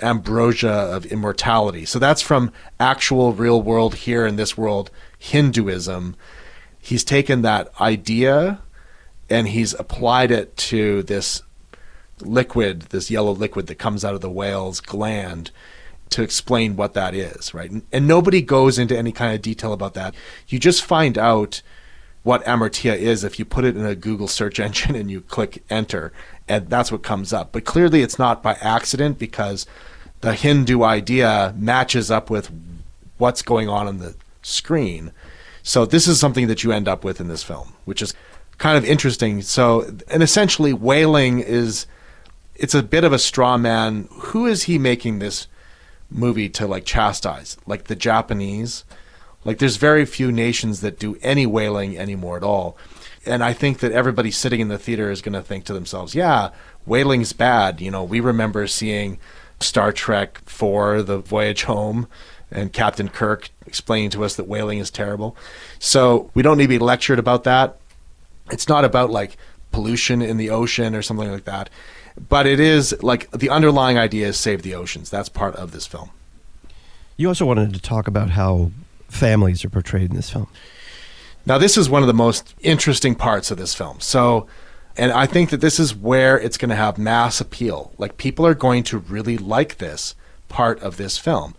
ambrosia 0.00 0.70
of 0.70 1.04
immortality. 1.06 1.84
So 1.84 1.98
that's 1.98 2.22
from 2.22 2.50
actual 2.80 3.34
real 3.34 3.60
world 3.60 3.96
here 3.96 4.26
in 4.26 4.36
this 4.36 4.56
world 4.56 4.90
Hinduism. 5.18 6.16
He's 6.80 7.04
taken 7.04 7.42
that 7.42 7.70
idea 7.78 8.62
and 9.28 9.48
he's 9.48 9.74
applied 9.74 10.30
it 10.30 10.56
to 10.56 11.02
this 11.02 11.42
liquid, 12.22 12.82
this 12.90 13.10
yellow 13.10 13.32
liquid 13.32 13.66
that 13.68 13.76
comes 13.76 14.04
out 14.04 14.14
of 14.14 14.20
the 14.20 14.30
whale's 14.30 14.80
gland 14.80 15.50
to 16.10 16.22
explain 16.22 16.76
what 16.76 16.94
that 16.94 17.14
is, 17.14 17.52
right? 17.52 17.70
And, 17.70 17.82
and, 17.92 18.08
nobody 18.08 18.40
goes 18.40 18.78
into 18.78 18.96
any 18.96 19.12
kind 19.12 19.34
of 19.34 19.42
detail 19.42 19.72
about 19.72 19.94
that. 19.94 20.14
You 20.48 20.58
just 20.58 20.82
find 20.82 21.18
out 21.18 21.60
what 22.22 22.46
amrita 22.46 22.96
is 22.96 23.24
if 23.24 23.38
you 23.38 23.44
put 23.44 23.64
it 23.64 23.76
in 23.76 23.84
a 23.84 23.94
Google 23.94 24.28
search 24.28 24.58
engine 24.60 24.94
and 24.94 25.10
you 25.10 25.20
click 25.20 25.62
enter, 25.68 26.12
and 26.48 26.68
that's 26.68 26.90
what 26.90 27.02
comes 27.02 27.32
up. 27.32 27.52
But 27.52 27.64
clearly, 27.64 28.02
it's 28.02 28.18
not 28.18 28.42
by 28.42 28.54
accident 28.54 29.18
because 29.18 29.66
the 30.20 30.34
Hindu 30.34 30.82
idea 30.82 31.54
matches 31.56 32.10
up 32.10 32.30
with 32.30 32.50
what's 33.18 33.42
going 33.42 33.68
on 33.68 33.86
on 33.86 33.98
the 33.98 34.14
screen. 34.42 35.12
So 35.62 35.84
this 35.84 36.06
is 36.06 36.18
something 36.18 36.46
that 36.48 36.64
you 36.64 36.72
end 36.72 36.88
up 36.88 37.04
with 37.04 37.20
in 37.20 37.28
this 37.28 37.42
film, 37.42 37.74
which 37.84 38.00
is 38.00 38.14
kind 38.56 38.76
of 38.76 38.84
interesting. 38.84 39.42
So, 39.42 39.90
and 40.08 40.22
essentially, 40.22 40.72
whaling 40.72 41.40
is 41.40 41.86
it's 42.58 42.74
a 42.74 42.82
bit 42.82 43.04
of 43.04 43.12
a 43.12 43.18
straw 43.18 43.56
man. 43.56 44.08
Who 44.10 44.46
is 44.46 44.64
he 44.64 44.78
making 44.78 45.20
this 45.20 45.46
movie 46.10 46.48
to 46.50 46.66
like 46.66 46.84
chastise? 46.84 47.56
Like 47.66 47.84
the 47.84 47.96
Japanese? 47.96 48.84
Like 49.44 49.58
there's 49.58 49.76
very 49.76 50.04
few 50.04 50.32
nations 50.32 50.80
that 50.80 50.98
do 50.98 51.16
any 51.22 51.46
whaling 51.46 51.96
anymore 51.96 52.36
at 52.36 52.42
all. 52.42 52.76
And 53.24 53.44
I 53.44 53.52
think 53.52 53.78
that 53.78 53.92
everybody 53.92 54.30
sitting 54.30 54.60
in 54.60 54.68
the 54.68 54.78
theater 54.78 55.10
is 55.10 55.22
going 55.22 55.34
to 55.34 55.42
think 55.42 55.64
to 55.66 55.72
themselves, 55.72 56.14
yeah, 56.14 56.50
whaling's 56.84 57.32
bad. 57.32 57.80
You 57.80 57.90
know, 57.90 58.02
we 58.02 58.20
remember 58.20 58.66
seeing 58.66 59.18
Star 59.60 59.92
Trek 59.92 60.40
4, 60.46 61.02
The 61.02 61.18
Voyage 61.18 61.64
Home, 61.64 62.08
and 62.50 62.72
Captain 62.72 63.08
Kirk 63.08 63.50
explaining 63.66 64.10
to 64.10 64.24
us 64.24 64.36
that 64.36 64.48
whaling 64.48 64.78
is 64.78 64.90
terrible. 64.90 65.36
So 65.78 66.30
we 66.34 66.42
don't 66.42 66.56
need 66.56 66.64
to 66.64 66.68
be 66.68 66.78
lectured 66.78 67.18
about 67.18 67.44
that. 67.44 67.78
It's 68.50 68.68
not 68.68 68.84
about 68.84 69.10
like 69.10 69.36
pollution 69.70 70.22
in 70.22 70.38
the 70.38 70.50
ocean 70.50 70.94
or 70.94 71.02
something 71.02 71.30
like 71.30 71.44
that 71.44 71.68
but 72.28 72.46
it 72.46 72.60
is 72.60 73.00
like 73.02 73.30
the 73.30 73.50
underlying 73.50 73.98
idea 73.98 74.28
is 74.28 74.36
save 74.36 74.62
the 74.62 74.74
oceans. 74.74 75.10
That's 75.10 75.28
part 75.28 75.54
of 75.56 75.72
this 75.72 75.86
film. 75.86 76.10
You 77.16 77.28
also 77.28 77.44
wanted 77.44 77.74
to 77.74 77.80
talk 77.80 78.06
about 78.06 78.30
how 78.30 78.70
families 79.08 79.64
are 79.64 79.70
portrayed 79.70 80.10
in 80.10 80.16
this 80.16 80.30
film. 80.30 80.48
Now, 81.46 81.58
this 81.58 81.76
is 81.76 81.88
one 81.88 82.02
of 82.02 82.08
the 82.08 82.14
most 82.14 82.54
interesting 82.60 83.14
parts 83.14 83.50
of 83.50 83.58
this 83.58 83.74
film. 83.74 84.00
So, 84.00 84.46
and 84.96 85.10
I 85.12 85.26
think 85.26 85.50
that 85.50 85.60
this 85.60 85.80
is 85.80 85.94
where 85.94 86.38
it's 86.38 86.58
going 86.58 86.68
to 86.68 86.76
have 86.76 86.98
mass 86.98 87.40
appeal. 87.40 87.92
Like, 87.98 88.18
people 88.18 88.46
are 88.46 88.54
going 88.54 88.82
to 88.84 88.98
really 88.98 89.38
like 89.38 89.78
this 89.78 90.14
part 90.48 90.80
of 90.80 90.96
this 90.96 91.18
film. 91.18 91.54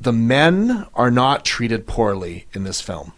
The 0.00 0.12
men 0.12 0.86
are 0.94 1.10
not 1.10 1.44
treated 1.44 1.86
poorly 1.86 2.46
in 2.52 2.64
this 2.64 2.80
film. 2.80 3.12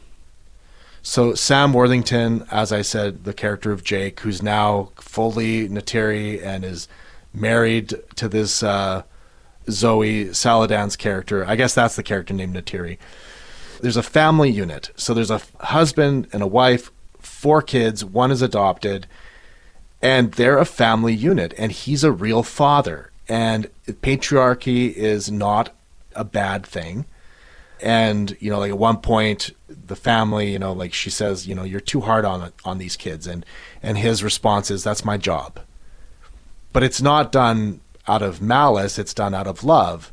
So 1.06 1.34
Sam 1.34 1.74
Worthington, 1.74 2.46
as 2.50 2.72
I 2.72 2.80
said, 2.80 3.24
the 3.24 3.34
character 3.34 3.70
of 3.70 3.84
Jake, 3.84 4.20
who's 4.20 4.42
now 4.42 4.90
fully 4.96 5.68
Neytiri 5.68 6.42
and 6.42 6.64
is 6.64 6.88
married 7.34 7.92
to 8.16 8.26
this 8.26 8.62
uh, 8.62 9.02
Zoe 9.68 10.24
Saldana's 10.32 10.96
character. 10.96 11.44
I 11.44 11.56
guess 11.56 11.74
that's 11.74 11.96
the 11.96 12.02
character 12.02 12.32
named 12.32 12.56
Neytiri. 12.56 12.96
There's 13.82 13.98
a 13.98 14.02
family 14.02 14.50
unit. 14.50 14.92
So 14.96 15.12
there's 15.12 15.30
a 15.30 15.42
husband 15.60 16.26
and 16.32 16.42
a 16.42 16.46
wife, 16.46 16.90
four 17.18 17.60
kids, 17.60 18.02
one 18.02 18.30
is 18.30 18.40
adopted, 18.40 19.06
and 20.00 20.32
they're 20.32 20.58
a 20.58 20.64
family 20.64 21.12
unit, 21.14 21.52
and 21.58 21.70
he's 21.70 22.02
a 22.02 22.12
real 22.12 22.42
father. 22.42 23.10
And 23.28 23.68
patriarchy 23.86 24.90
is 24.94 25.30
not 25.30 25.68
a 26.16 26.24
bad 26.24 26.64
thing 26.64 27.04
and 27.84 28.34
you 28.40 28.50
know 28.50 28.58
like 28.58 28.70
at 28.70 28.78
one 28.78 28.96
point 28.96 29.50
the 29.68 29.94
family 29.94 30.50
you 30.50 30.58
know 30.58 30.72
like 30.72 30.94
she 30.94 31.10
says 31.10 31.46
you 31.46 31.54
know 31.54 31.64
you're 31.64 31.80
too 31.80 32.00
hard 32.00 32.24
on 32.24 32.50
on 32.64 32.78
these 32.78 32.96
kids 32.96 33.26
and 33.26 33.44
and 33.82 33.98
his 33.98 34.24
response 34.24 34.70
is 34.70 34.82
that's 34.82 35.04
my 35.04 35.18
job. 35.18 35.60
But 36.72 36.82
it's 36.82 37.02
not 37.02 37.30
done 37.30 37.82
out 38.08 38.22
of 38.22 38.40
malice 38.40 38.98
it's 38.98 39.14
done 39.14 39.34
out 39.34 39.46
of 39.46 39.62
love. 39.62 40.12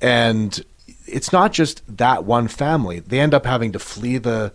And 0.00 0.64
it's 1.06 1.32
not 1.32 1.52
just 1.52 1.82
that 1.96 2.24
one 2.24 2.48
family. 2.48 2.98
They 2.98 3.20
end 3.20 3.32
up 3.32 3.46
having 3.46 3.70
to 3.72 3.78
flee 3.78 4.18
the 4.18 4.52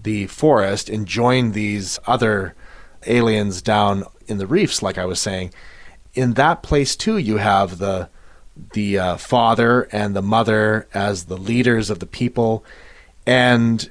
the 0.00 0.28
forest 0.28 0.88
and 0.88 1.04
join 1.04 1.52
these 1.52 1.98
other 2.06 2.54
aliens 3.06 3.60
down 3.60 4.04
in 4.28 4.38
the 4.38 4.46
reefs 4.46 4.82
like 4.82 4.98
i 4.98 5.04
was 5.04 5.20
saying. 5.20 5.52
In 6.14 6.34
that 6.34 6.62
place 6.62 6.94
too 6.94 7.18
you 7.18 7.38
have 7.38 7.78
the 7.78 8.08
the 8.72 8.98
uh, 8.98 9.16
father 9.16 9.88
and 9.92 10.14
the 10.14 10.22
mother 10.22 10.86
as 10.94 11.24
the 11.24 11.36
leaders 11.36 11.90
of 11.90 11.98
the 11.98 12.06
people, 12.06 12.64
and 13.26 13.90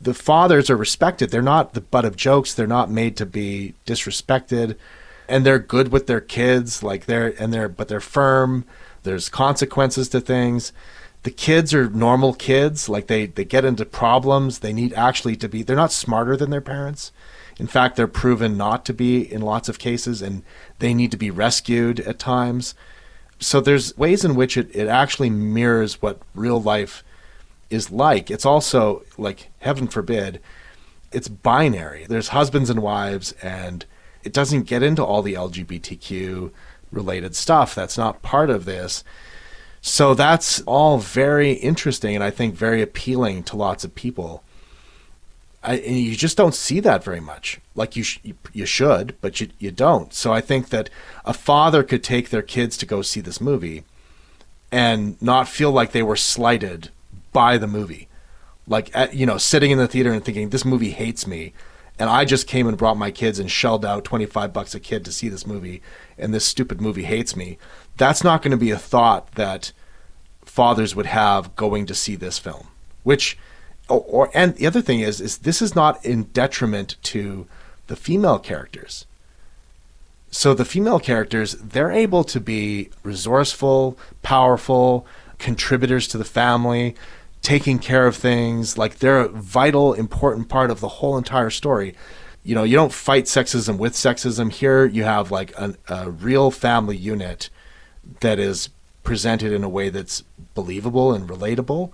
the 0.00 0.14
fathers 0.14 0.70
are 0.70 0.76
respected. 0.76 1.30
They're 1.30 1.42
not 1.42 1.74
the 1.74 1.80
butt 1.80 2.04
of 2.04 2.16
jokes. 2.16 2.54
They're 2.54 2.66
not 2.66 2.90
made 2.90 3.16
to 3.18 3.26
be 3.26 3.74
disrespected, 3.86 4.76
and 5.28 5.44
they're 5.44 5.58
good 5.58 5.92
with 5.92 6.06
their 6.06 6.20
kids. 6.20 6.82
Like 6.82 7.06
they're 7.06 7.34
and 7.40 7.52
they're 7.52 7.68
but 7.68 7.88
they're 7.88 8.00
firm. 8.00 8.64
There's 9.02 9.28
consequences 9.28 10.08
to 10.10 10.20
things. 10.20 10.72
The 11.22 11.30
kids 11.30 11.74
are 11.74 11.90
normal 11.90 12.34
kids. 12.34 12.88
Like 12.88 13.06
they 13.06 13.26
they 13.26 13.44
get 13.44 13.64
into 13.64 13.84
problems. 13.84 14.60
They 14.60 14.72
need 14.72 14.92
actually 14.94 15.36
to 15.36 15.48
be. 15.48 15.62
They're 15.62 15.76
not 15.76 15.92
smarter 15.92 16.36
than 16.36 16.50
their 16.50 16.60
parents. 16.60 17.12
In 17.58 17.66
fact, 17.66 17.96
they're 17.96 18.06
proven 18.06 18.56
not 18.56 18.86
to 18.86 18.94
be 18.94 19.20
in 19.20 19.42
lots 19.42 19.68
of 19.68 19.78
cases, 19.78 20.22
and 20.22 20.42
they 20.78 20.94
need 20.94 21.10
to 21.10 21.18
be 21.18 21.30
rescued 21.30 22.00
at 22.00 22.18
times 22.18 22.74
so 23.40 23.60
there's 23.60 23.96
ways 23.96 24.24
in 24.24 24.34
which 24.34 24.56
it, 24.56 24.74
it 24.74 24.86
actually 24.86 25.30
mirrors 25.30 26.00
what 26.00 26.20
real 26.34 26.60
life 26.60 27.02
is 27.70 27.90
like. 27.90 28.30
It's 28.30 28.46
also 28.46 29.02
like 29.16 29.50
heaven 29.60 29.88
forbid, 29.88 30.40
it's 31.12 31.28
binary. 31.28 32.06
There's 32.08 32.28
husbands 32.28 32.70
and 32.70 32.82
wives, 32.82 33.32
and 33.42 33.84
it 34.22 34.32
doesn't 34.32 34.62
get 34.62 34.82
into 34.82 35.04
all 35.04 35.22
the 35.22 35.34
LGBTQ 35.34 36.52
related 36.92 37.34
stuff. 37.34 37.74
That's 37.74 37.98
not 37.98 38.22
part 38.22 38.50
of 38.50 38.64
this. 38.64 39.02
So 39.80 40.14
that's 40.14 40.60
all 40.62 40.98
very 40.98 41.52
interesting 41.52 42.14
and 42.14 42.22
I 42.22 42.30
think 42.30 42.54
very 42.54 42.82
appealing 42.82 43.44
to 43.44 43.56
lots 43.56 43.82
of 43.82 43.94
people. 43.94 44.44
I, 45.62 45.76
and 45.76 45.96
you 45.96 46.16
just 46.16 46.36
don't 46.36 46.54
see 46.54 46.80
that 46.80 47.04
very 47.04 47.20
much. 47.20 47.60
Like 47.74 47.94
you, 47.94 48.02
sh- 48.02 48.20
you, 48.52 48.66
should, 48.66 49.16
but 49.20 49.40
you, 49.40 49.48
you 49.58 49.70
don't. 49.70 50.12
So 50.14 50.32
I 50.32 50.40
think 50.40 50.70
that 50.70 50.88
a 51.24 51.34
father 51.34 51.82
could 51.82 52.02
take 52.02 52.30
their 52.30 52.42
kids 52.42 52.76
to 52.78 52.86
go 52.86 53.02
see 53.02 53.20
this 53.20 53.40
movie 53.40 53.84
and 54.72 55.20
not 55.20 55.48
feel 55.48 55.70
like 55.70 55.92
they 55.92 56.02
were 56.02 56.16
slighted 56.16 56.90
by 57.32 57.58
the 57.58 57.66
movie. 57.66 58.08
Like, 58.66 58.90
at, 58.94 59.14
you 59.14 59.26
know, 59.26 59.36
sitting 59.36 59.70
in 59.70 59.78
the 59.78 59.88
theater 59.88 60.12
and 60.12 60.24
thinking, 60.24 60.50
this 60.50 60.64
movie 60.64 60.90
hates 60.90 61.26
me. 61.26 61.52
And 61.98 62.08
I 62.08 62.24
just 62.24 62.46
came 62.46 62.66
and 62.66 62.78
brought 62.78 62.96
my 62.96 63.10
kids 63.10 63.38
and 63.38 63.50
shelled 63.50 63.84
out 63.84 64.04
25 64.04 64.54
bucks 64.54 64.74
a 64.74 64.80
kid 64.80 65.04
to 65.04 65.12
see 65.12 65.28
this 65.28 65.46
movie, 65.46 65.82
and 66.16 66.32
this 66.32 66.46
stupid 66.46 66.80
movie 66.80 67.02
hates 67.02 67.36
me. 67.36 67.58
That's 67.98 68.24
not 68.24 68.40
going 68.40 68.52
to 68.52 68.56
be 68.56 68.70
a 68.70 68.78
thought 68.78 69.32
that 69.32 69.72
fathers 70.42 70.96
would 70.96 71.06
have 71.06 71.54
going 71.56 71.84
to 71.86 71.94
see 71.94 72.16
this 72.16 72.38
film, 72.38 72.68
which 73.02 73.36
or, 73.90 74.04
or 74.06 74.30
and 74.34 74.54
the 74.54 74.66
other 74.66 74.80
thing 74.80 75.00
is 75.00 75.20
is 75.20 75.38
this 75.38 75.60
is 75.60 75.74
not 75.74 76.04
in 76.04 76.24
detriment 76.24 76.96
to 77.04 77.46
the 77.88 77.96
female 77.96 78.38
characters. 78.38 79.04
So 80.30 80.54
the 80.54 80.64
female 80.64 81.00
characters, 81.00 81.54
they're 81.54 81.90
able 81.90 82.22
to 82.24 82.40
be 82.40 82.90
resourceful, 83.02 83.98
powerful, 84.22 85.04
contributors 85.38 86.06
to 86.08 86.18
the 86.18 86.24
family, 86.24 86.94
taking 87.42 87.80
care 87.80 88.06
of 88.06 88.14
things. 88.14 88.78
Like 88.78 88.98
they're 88.98 89.20
a 89.20 89.28
vital, 89.28 89.92
important 89.92 90.48
part 90.48 90.70
of 90.70 90.80
the 90.80 90.88
whole 90.88 91.18
entire 91.18 91.50
story. 91.50 91.96
You 92.44 92.54
know, 92.54 92.62
you 92.62 92.76
don't 92.76 92.92
fight 92.92 93.24
sexism 93.24 93.76
with 93.76 93.94
sexism. 93.94 94.52
Here 94.52 94.86
you 94.86 95.02
have 95.02 95.32
like 95.32 95.52
a, 95.58 95.74
a 95.88 96.10
real 96.10 96.52
family 96.52 96.96
unit 96.96 97.50
that 98.20 98.38
is 98.38 98.70
presented 99.02 99.52
in 99.52 99.64
a 99.64 99.68
way 99.68 99.88
that's 99.88 100.22
believable 100.54 101.12
and 101.12 101.28
relatable. 101.28 101.90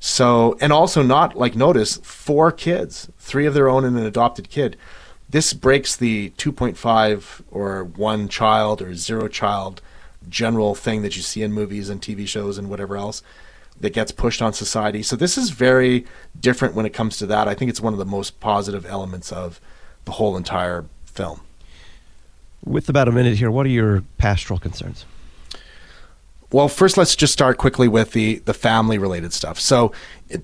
So, 0.00 0.56
and 0.60 0.72
also 0.72 1.02
not 1.02 1.36
like 1.36 1.56
notice 1.56 1.96
four 1.98 2.52
kids, 2.52 3.10
three 3.18 3.46
of 3.46 3.54
their 3.54 3.68
own 3.68 3.84
and 3.84 3.98
an 3.98 4.06
adopted 4.06 4.48
kid. 4.48 4.76
This 5.28 5.52
breaks 5.52 5.96
the 5.96 6.30
2.5 6.38 7.42
or 7.50 7.84
one 7.84 8.28
child 8.28 8.80
or 8.80 8.94
zero 8.94 9.28
child 9.28 9.82
general 10.28 10.74
thing 10.74 11.02
that 11.02 11.16
you 11.16 11.22
see 11.22 11.42
in 11.42 11.52
movies 11.52 11.88
and 11.88 12.00
TV 12.00 12.26
shows 12.26 12.58
and 12.58 12.70
whatever 12.70 12.96
else 12.96 13.22
that 13.80 13.92
gets 13.92 14.12
pushed 14.12 14.42
on 14.42 14.52
society. 14.52 15.02
So 15.02 15.16
this 15.16 15.38
is 15.38 15.50
very 15.50 16.06
different 16.38 16.74
when 16.74 16.86
it 16.86 16.92
comes 16.92 17.16
to 17.18 17.26
that. 17.26 17.48
I 17.48 17.54
think 17.54 17.68
it's 17.68 17.80
one 17.80 17.92
of 17.92 17.98
the 17.98 18.04
most 18.04 18.40
positive 18.40 18.84
elements 18.86 19.32
of 19.32 19.60
the 20.04 20.12
whole 20.12 20.36
entire 20.36 20.84
film. 21.04 21.40
With 22.64 22.88
about 22.88 23.08
a 23.08 23.12
minute 23.12 23.36
here, 23.36 23.50
what 23.50 23.66
are 23.66 23.70
your 23.70 24.02
pastoral 24.18 24.58
concerns? 24.58 25.04
Well, 26.50 26.68
first, 26.68 26.96
let's 26.96 27.14
just 27.14 27.34
start 27.34 27.58
quickly 27.58 27.88
with 27.88 28.12
the 28.12 28.38
the 28.38 28.54
family 28.54 28.96
related 28.96 29.34
stuff. 29.34 29.60
So, 29.60 29.92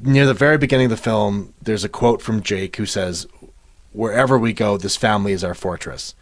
near 0.03 0.27
the 0.27 0.35
very 0.35 0.59
beginning 0.59 0.87
of 0.87 0.91
the 0.91 0.97
film, 0.99 1.55
there's 1.63 1.85
a 1.85 1.89
quote 1.89 2.21
from 2.21 2.43
Jake 2.43 2.77
who 2.77 2.85
says, 2.85 3.27
"Wherever 3.93 4.39
we 4.39 4.53
go, 4.53 4.77
this 4.77 4.97
family 4.97 5.33
is 5.33 5.43
our 5.43 5.55
fortress." 5.55 6.15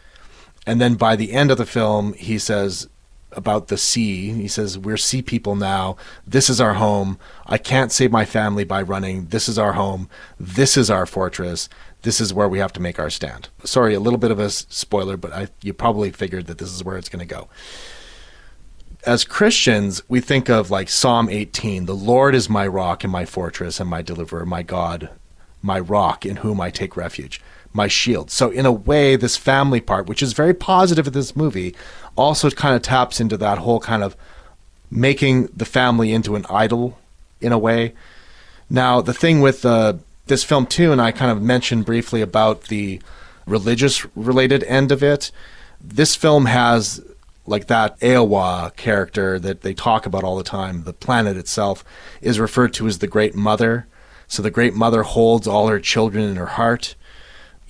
And 0.67 0.81
then 0.81 0.95
by 0.95 1.17
the 1.17 1.33
end 1.33 1.51
of 1.51 1.59
the 1.59 1.67
film, 1.67 2.13
he 2.13 2.39
says 2.39 2.89
about 3.33 3.69
the 3.69 3.77
sea. 3.77 4.31
He 4.31 4.47
says, 4.47 4.79
"We're 4.79 4.97
sea 4.97 5.21
people 5.21 5.57
now. 5.57 5.97
This 6.25 6.49
is 6.49 6.61
our 6.61 6.75
home. 6.75 7.19
I 7.47 7.59
can't 7.59 7.91
save 7.91 8.13
my 8.13 8.25
family 8.25 8.63
by 8.63 8.83
running. 8.83 9.27
This 9.27 9.49
is 9.49 9.59
our 9.59 9.73
home. 9.73 10.09
This 10.39 10.77
is 10.77 10.91
our 10.91 11.07
fortress. 11.07 11.69
This 12.03 12.21
is 12.21 12.33
where 12.33 12.49
we 12.49 12.61
have 12.61 12.73
to 12.75 12.81
make 12.81 13.01
our 13.01 13.11
stand." 13.11 13.49
Sorry, 13.65 13.95
a 13.95 14.01
little 14.01 14.19
bit 14.21 14.31
of 14.31 14.39
a 14.39 14.51
spoiler, 14.51 15.17
but 15.17 15.33
I, 15.33 15.49
you 15.61 15.73
probably 15.73 16.13
figured 16.13 16.47
that 16.47 16.59
this 16.59 16.71
is 16.71 16.85
where 16.85 16.97
it's 16.97 17.09
going 17.09 17.27
to 17.27 17.35
go 17.35 17.49
as 19.05 19.25
Christians, 19.25 20.03
we 20.09 20.21
think 20.21 20.49
of 20.49 20.71
like 20.71 20.89
Psalm 20.89 21.29
18 21.29 21.87
the 21.87 21.95
Lord 21.95 22.35
is 22.35 22.49
my 22.49 22.67
rock 22.67 23.03
and 23.03 23.13
my 23.13 23.25
fortress 23.25 23.81
and 23.81 23.91
my 23.91 24.03
deliverer, 24.03 24.47
my 24.47 24.63
God, 24.63 25.11
my 25.61 25.81
rock 25.81 26.25
in 26.25 26.37
whom 26.37 26.61
I 26.61 26.71
take 26.71 26.97
refuge, 26.97 27.41
my 27.73 27.89
shield. 27.89 28.31
So, 28.31 28.51
in 28.51 28.67
a 28.67 28.73
way, 28.73 29.17
this 29.17 29.37
family 29.37 29.81
part, 29.81 30.07
which 30.07 30.23
is 30.23 30.33
very 30.33 30.55
positive 30.55 31.07
in 31.07 31.13
this 31.13 31.35
movie, 31.35 31.75
also 32.17 32.51
kind 32.51 32.77
of 32.77 32.83
taps 32.83 33.21
into 33.21 33.37
that 33.39 33.59
whole 33.59 33.81
kind 33.81 34.03
of 34.03 34.17
making 34.91 35.47
the 35.47 35.65
family 35.65 36.13
into 36.13 36.37
an 36.37 36.47
idol 36.49 36.99
in 37.41 37.53
a 37.53 37.59
way. 37.59 37.95
Now, 38.71 39.01
the 39.01 39.15
thing 39.15 39.41
with 39.41 39.65
uh, 39.65 39.95
this 40.27 40.45
film, 40.45 40.67
too, 40.67 40.93
and 40.93 41.01
I 41.01 41.13
kind 41.13 41.31
of 41.31 41.43
mentioned 41.43 41.87
briefly 41.87 42.21
about 42.21 42.65
the 42.65 43.01
religious 43.47 44.07
related 44.15 44.63
end 44.65 44.93
of 44.93 45.03
it, 45.03 45.33
this 45.81 46.15
film 46.15 46.47
has 46.47 47.03
like 47.47 47.67
that 47.67 47.99
Eywa 48.01 48.75
character 48.77 49.39
that 49.39 49.63
they 49.63 49.75
talk 49.75 50.07
about 50.07 50.25
all 50.25 50.37
the 50.37 50.45
time, 50.45 50.85
the 50.85 50.93
planet 50.93 51.37
itself 51.37 51.85
is 52.21 52.39
referred 52.39 52.73
to 52.75 52.87
as 52.87 52.99
the 52.99 53.07
Great 53.07 53.35
Mother. 53.35 53.87
So 54.29 54.43
the 54.43 54.51
Great 54.51 54.75
Mother 54.75 55.03
holds 55.03 55.47
all 55.47 55.69
her 55.69 55.81
children 55.81 56.25
in 56.25 56.37
her 56.37 56.47
heart. 56.47 56.95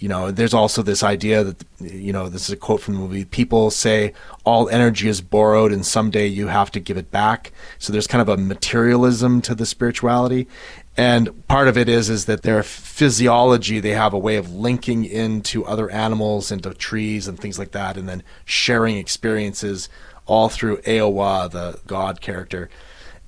You 0.02 0.08
know, 0.08 0.32
there's 0.32 0.52
also 0.52 0.82
this 0.82 1.04
idea 1.04 1.44
that, 1.44 1.64
you 1.78 2.12
know, 2.12 2.28
this 2.28 2.48
is 2.48 2.50
a 2.50 2.56
quote 2.56 2.80
from 2.80 2.94
the 2.94 3.00
movie 3.00 3.24
people 3.24 3.70
say 3.70 4.12
all 4.42 4.68
energy 4.68 5.08
is 5.08 5.20
borrowed 5.20 5.70
and 5.70 5.86
someday 5.86 6.26
you 6.26 6.48
have 6.48 6.72
to 6.72 6.80
give 6.80 6.96
it 6.96 7.12
back. 7.12 7.52
So 7.78 7.92
there's 7.92 8.08
kind 8.08 8.20
of 8.20 8.28
a 8.28 8.36
materialism 8.36 9.40
to 9.42 9.54
the 9.54 9.64
spirituality. 9.64 10.48
And 10.96 11.46
part 11.46 11.68
of 11.68 11.78
it 11.78 11.88
is 11.88 12.10
is 12.10 12.24
that 12.24 12.42
their 12.42 12.64
physiology, 12.64 13.78
they 13.78 13.90
have 13.90 14.12
a 14.12 14.18
way 14.18 14.34
of 14.34 14.52
linking 14.52 15.04
into 15.04 15.64
other 15.64 15.88
animals, 15.88 16.50
into 16.50 16.74
trees 16.74 17.28
and 17.28 17.38
things 17.38 17.56
like 17.56 17.70
that, 17.70 17.96
and 17.96 18.08
then 18.08 18.24
sharing 18.44 18.96
experiences 18.96 19.88
all 20.26 20.48
through 20.48 20.78
Eywa, 20.78 21.48
the 21.48 21.78
god 21.86 22.20
character. 22.20 22.68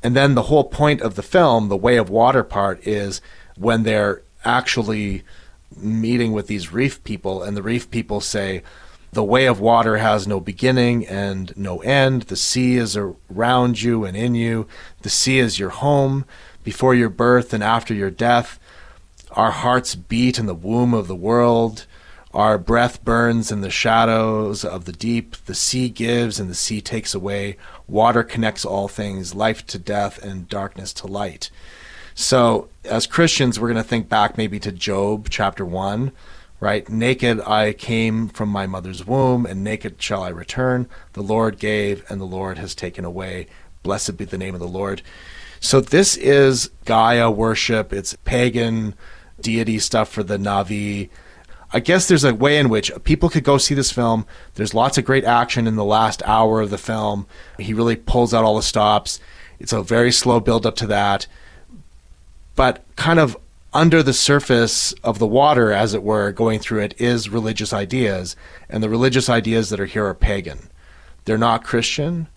And 0.03 0.17
then 0.17 0.35
the 0.35 0.43
whole 0.43 0.65
point 0.65 1.03
of 1.03 1.15
the 1.15 1.23
film, 1.23 1.69
the 1.69 1.77
way 1.77 1.99
of 1.99 2.11
water 2.11 2.43
part, 2.43 2.85
is 2.85 3.21
when 3.57 3.85
they're 3.85 4.23
actually 4.45 5.23
meeting 5.77 6.33
with 6.33 6.47
these 6.47 6.73
reef 6.73 7.03
people, 7.05 7.43
and 7.43 7.57
the 7.57 7.63
reef 7.63 7.91
people 7.91 8.21
say, 8.21 8.63
the 9.15 9.23
way 9.23 9.47
of 9.47 9.61
water 9.61 9.99
has 9.99 10.27
no 10.27 10.41
beginning 10.41 11.07
and 11.07 11.57
no 11.57 11.81
end. 11.83 12.23
The 12.23 12.37
sea 12.37 12.77
is 12.77 12.97
around 12.97 13.81
you 13.81 14.05
and 14.05 14.17
in 14.17 14.35
you. 14.35 14.67
The 15.03 15.09
sea 15.09 15.39
is 15.39 15.57
your 15.57 15.71
home 15.71 16.25
before 16.65 16.97
your 16.97 17.11
birth 17.11 17.55
and 17.55 17.63
after 17.63 17.95
your 17.95 18.11
death. 18.11 18.59
Our 19.31 19.53
hearts 19.53 19.95
beat 19.95 20.39
in 20.41 20.47
the 20.47 20.55
womb 20.55 20.93
of 20.93 21.07
the 21.07 21.15
world. 21.15 21.87
Our 22.33 22.59
breath 22.59 23.05
burns 23.05 23.53
in 23.53 23.61
the 23.61 23.71
shadows 23.71 24.65
of 24.65 24.85
the 24.85 24.93
deep. 24.93 25.37
The 25.47 25.55
sea 25.55 25.89
gives 25.89 26.41
and 26.41 26.51
the 26.51 26.55
sea 26.57 26.81
takes 26.81 27.15
away. 27.15 27.57
Water 27.87 28.25
connects 28.25 28.65
all 28.65 28.89
things, 28.89 29.33
life 29.33 29.65
to 29.69 29.79
death 29.79 30.21
and 30.25 30.49
darkness 30.49 30.93
to 30.95 31.07
light. 31.07 31.51
So, 32.15 32.69
as 32.85 33.09
Christians, 33.09 33.59
we're 33.59 33.73
going 33.73 33.83
to 33.83 33.89
think 33.89 34.09
back 34.09 34.39
maybe 34.39 34.61
to 34.61 34.71
Job 34.71 35.29
chapter 35.31 35.65
1, 35.65 36.13
right? 36.61 36.89
Naked 36.89 37.41
I 37.41 37.73
came 37.73 38.29
from 38.29 38.51
my 38.51 38.69
mother's 38.69 39.05
womb, 39.05 39.45
and 39.47 39.65
naked 39.65 40.01
shall 40.01 40.23
I 40.23 40.29
return. 40.29 40.89
The 41.15 41.23
Lord 41.23 41.59
gave, 41.59 42.05
and 42.09 42.21
the 42.21 42.27
Lord 42.27 42.57
has 42.59 42.77
taken 42.77 43.05
away. 43.05 43.49
Blessed 43.83 44.17
be 44.17 44.25
the 44.25 44.39
name 44.39 44.55
of 44.55 44.61
the 44.61 44.69
Lord. 44.69 45.03
So 45.59 45.81
this 45.81 46.17
is 46.17 46.71
Gaia 46.85 47.31
worship. 47.31 47.93
It's 47.93 48.15
pagan 48.25 48.95
deity 49.41 49.81
stuff 49.81 50.09
for 50.09 50.23
the 50.23 50.37
Na'vi. 50.37 51.11
I 51.73 51.81
guess 51.81 52.07
there's 52.07 52.23
a 52.23 52.33
way 52.33 52.59
in 52.59 52.69
which 52.69 52.93
people 53.03 53.29
could 53.29 53.43
go 53.43 53.59
see 53.59 53.75
this 53.75 53.91
film. 53.91 54.25
There's 54.55 54.73
lots 54.75 54.99
of 54.99 55.05
great 55.05 55.25
action 55.25 55.67
in 55.67 55.75
the 55.75 55.85
last 55.85 56.23
hour 56.25 56.61
of 56.61 56.71
the 56.71 56.79
film. 56.79 57.27
He 57.59 57.75
really 57.75 57.97
pulls 57.97 58.33
out 58.33 58.45
all 58.45 58.55
the 58.55 58.63
stops. 58.63 59.19
It's 59.59 59.73
a 59.73 59.83
very 59.83 60.13
slow 60.13 60.39
build 60.39 60.65
up 60.65 60.77
to 60.77 60.87
that. 60.87 61.27
But 62.57 62.85
kind 62.97 63.19
of 63.19 63.37
under 63.73 64.03
the 64.03 64.13
surface 64.13 64.93
of 65.03 65.19
the 65.19 65.27
water, 65.27 65.73
as 65.73 65.95
it 65.95 66.03
were, 66.03 66.31
going 66.31 66.61
through 66.61 66.81
it, 66.81 66.95
is 67.01 67.29
religious 67.29 67.73
ideas. 67.73 68.37
And 68.69 68.83
the 68.83 68.89
religious 68.89 69.29
ideas 69.29 69.71
that 69.71 69.81
are 69.81 69.87
here 69.87 70.07
are 70.07 70.15
pagan. 70.15 70.71
They're 71.25 71.39
not 71.39 71.65
Christian 71.65 72.29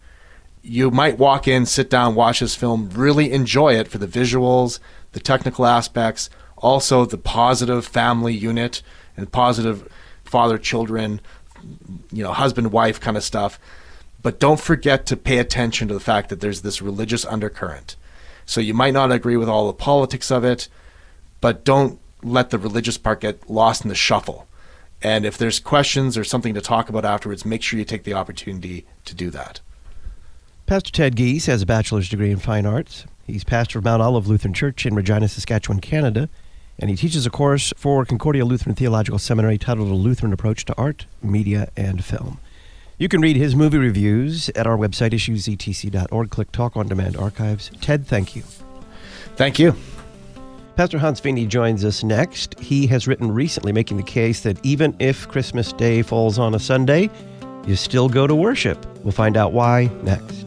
you 0.67 0.91
might 0.91 1.17
walk 1.17 1.47
in, 1.47 1.65
sit 1.65 1.89
down, 1.89 2.13
watch 2.13 2.41
this 2.41 2.55
film, 2.55 2.89
really 2.89 3.31
enjoy 3.31 3.73
it 3.73 3.87
for 3.87 3.97
the 3.97 4.07
visuals, 4.07 4.79
the 5.13 5.19
technical 5.19 5.65
aspects, 5.65 6.29
also 6.57 7.05
the 7.05 7.17
positive 7.17 7.85
family 7.85 8.33
unit 8.33 8.81
and 9.15 9.31
positive 9.31 9.89
father 10.25 10.57
children, 10.57 11.21
you 12.11 12.23
know, 12.23 12.33
husband 12.33 12.71
wife 12.73 12.99
kind 12.99 13.15
of 13.15 13.23
stuff. 13.23 13.59
But 14.21 14.39
don't 14.39 14.59
forget 14.59 15.05
to 15.05 15.15
pay 15.15 15.37
attention 15.37 15.87
to 15.87 15.93
the 15.93 15.99
fact 16.01 16.29
that 16.29 16.41
there's 16.41 16.61
this 16.61 16.81
religious 16.81 17.25
undercurrent. 17.25 17.95
So 18.47 18.59
you 18.59 18.73
might 18.73 18.93
not 18.93 19.11
agree 19.11 19.37
with 19.37 19.49
all 19.49 19.67
the 19.67 19.73
politics 19.73 20.31
of 20.31 20.43
it, 20.43 20.67
but 21.41 21.63
don't 21.63 21.99
let 22.23 22.49
the 22.49 22.57
religious 22.57 22.97
part 22.97 23.21
get 23.21 23.47
lost 23.47 23.83
in 23.83 23.89
the 23.89 23.95
shuffle. 23.95 24.47
And 25.03 25.25
if 25.25 25.37
there's 25.37 25.59
questions 25.59 26.17
or 26.17 26.23
something 26.23 26.55
to 26.55 26.61
talk 26.61 26.89
about 26.89 27.05
afterwards, 27.05 27.45
make 27.45 27.61
sure 27.61 27.77
you 27.77 27.85
take 27.85 28.03
the 28.03 28.15
opportunity 28.15 28.85
to 29.05 29.13
do 29.13 29.29
that. 29.29 29.59
Pastor 30.65 30.91
Ted 30.91 31.15
Giese 31.15 31.45
has 31.45 31.61
a 31.61 31.67
bachelor's 31.67 32.09
degree 32.09 32.31
in 32.31 32.39
fine 32.39 32.65
arts. 32.65 33.05
He's 33.27 33.43
pastor 33.43 33.79
of 33.79 33.85
Mount 33.85 34.01
Olive 34.01 34.27
Lutheran 34.27 34.53
Church 34.53 34.85
in 34.85 34.95
Regina, 34.95 35.27
Saskatchewan, 35.27 35.81
Canada, 35.81 36.29
and 36.79 36.89
he 36.89 36.95
teaches 36.95 37.25
a 37.25 37.29
course 37.29 37.73
for 37.75 38.05
Concordia 38.05 38.45
Lutheran 38.45 38.75
Theological 38.75 39.19
Seminary 39.19 39.57
titled 39.57 39.89
A 39.89 39.93
Lutheran 39.93 40.33
Approach 40.33 40.65
to 40.65 40.77
Art, 40.77 41.05
Media, 41.21 41.69
and 41.75 42.03
Film. 42.03 42.39
You 42.99 43.07
can 43.07 43.21
read 43.21 43.35
his 43.35 43.55
movie 43.55 43.77
reviews 43.77 44.49
at 44.49 44.65
our 44.65 44.75
website, 44.75 45.11
issuesetc.org. 45.11 46.29
Click 46.31 46.51
Talk 46.51 46.75
on 46.75 46.87
Demand 46.87 47.15
Archives. 47.15 47.69
Ted, 47.79 48.07
thank 48.07 48.35
you. 48.35 48.41
Thank 49.35 49.59
you. 49.59 49.75
Pastor 50.75 50.97
Hans 50.97 51.21
Fiene 51.21 51.47
joins 51.47 51.85
us 51.85 52.03
next. 52.03 52.59
He 52.59 52.87
has 52.87 53.07
written 53.07 53.31
recently 53.31 53.71
making 53.71 53.97
the 53.97 54.03
case 54.03 54.41
that 54.41 54.63
even 54.65 54.95
if 54.97 55.27
Christmas 55.27 55.73
Day 55.73 56.01
falls 56.01 56.39
on 56.39 56.55
a 56.55 56.59
Sunday, 56.59 57.11
you 57.67 57.75
still 57.75 58.09
go 58.09 58.25
to 58.25 58.33
worship. 58.33 58.83
We'll 59.03 59.11
find 59.11 59.37
out 59.37 59.53
why 59.53 59.91
next. 60.01 60.46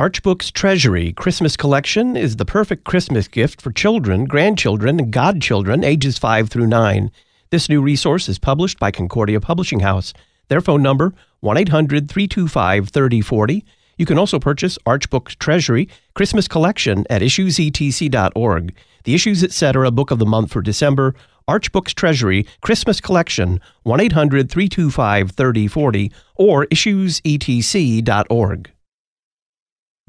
Arch 0.00 0.22
Books 0.22 0.50
Treasury 0.50 1.12
Christmas 1.12 1.56
Collection 1.58 2.16
is 2.16 2.36
the 2.36 2.46
perfect 2.46 2.84
Christmas 2.84 3.28
gift 3.28 3.60
for 3.60 3.70
children, 3.70 4.24
grandchildren, 4.24 4.98
and 4.98 5.12
godchildren 5.12 5.84
ages 5.84 6.16
5 6.16 6.48
through 6.48 6.68
9. 6.68 7.10
This 7.50 7.68
new 7.68 7.82
resource 7.82 8.26
is 8.26 8.38
published 8.38 8.78
by 8.78 8.90
Concordia 8.90 9.42
Publishing 9.42 9.80
House. 9.80 10.14
Their 10.48 10.62
phone 10.62 10.80
number 10.80 11.12
1-800-325-3040. 11.42 13.62
You 13.98 14.06
can 14.06 14.18
also 14.18 14.38
purchase 14.38 14.78
Arch 14.86 15.10
Books 15.10 15.34
Treasury 15.34 15.86
Christmas 16.14 16.48
Collection 16.48 17.04
at 17.10 17.20
issuesetc.org. 17.20 18.74
The 19.04 19.14
Issues 19.14 19.44
Etc. 19.44 19.90
Book 19.90 20.10
of 20.10 20.18
the 20.18 20.24
Month 20.24 20.52
for 20.52 20.62
December, 20.62 21.14
Arch 21.46 21.70
Books 21.72 21.92
Treasury 21.92 22.46
Christmas 22.62 23.02
Collection 23.02 23.60
1-800-325-3040 23.84 26.10
or 26.36 26.64
issuesetc.org. 26.68 28.70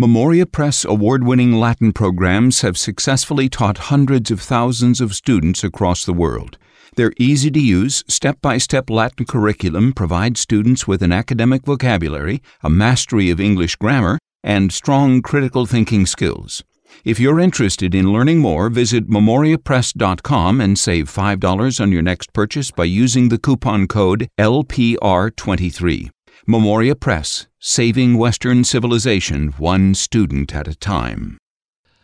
Memoria 0.02 0.47
Press 0.47 0.84
award 0.84 1.24
winning 1.26 1.60
Latin 1.60 1.93
programs 1.93 2.62
have 2.62 2.76
successfully 2.76 3.47
taught 3.47 3.91
hundreds 3.93 4.32
of 4.32 4.41
thousands 4.41 4.99
of 4.99 5.14
students 5.14 5.64
across 5.64 6.06
the 6.06 6.12
world. 6.12 6.58
Their 6.95 7.14
easy 7.20 7.52
to 7.52 7.60
use, 7.60 8.04
step 8.08 8.41
by 8.41 8.58
step 8.58 8.89
Latin 8.89 9.28
curriculum 9.28 9.93
provides 9.93 10.39
students 10.39 10.88
with 10.88 11.04
an 11.04 11.12
academic 11.12 11.66
vocabulary, 11.66 12.41
a 12.64 12.70
mastery 12.70 13.30
of 13.30 13.39
English 13.39 13.76
grammar, 13.76 14.18
and 14.43 14.74
strong 14.74 15.22
critical 15.22 15.68
thinking 15.68 16.08
skills. 16.08 16.64
If 17.06 17.20
you're 17.20 17.39
interested 17.39 17.93
in 17.93 18.12
learning 18.12 18.39
more, 18.39 18.70
visit 18.70 19.08
memoriapress.com 19.08 20.62
and 20.62 20.80
save 20.80 21.12
$5 21.12 21.80
on 21.80 21.91
your 21.91 22.02
next 22.02 22.34
purchase 22.34 22.72
by 22.72 22.86
using 22.86 23.30
the 23.30 23.38
coupon 23.38 23.86
code 23.86 24.30
LPR23. 24.39 26.10
Memoria 26.47 26.95
Press, 26.95 27.45
saving 27.59 28.17
Western 28.17 28.63
civilization 28.63 29.49
one 29.59 29.93
student 29.93 30.55
at 30.55 30.67
a 30.67 30.73
time. 30.73 31.37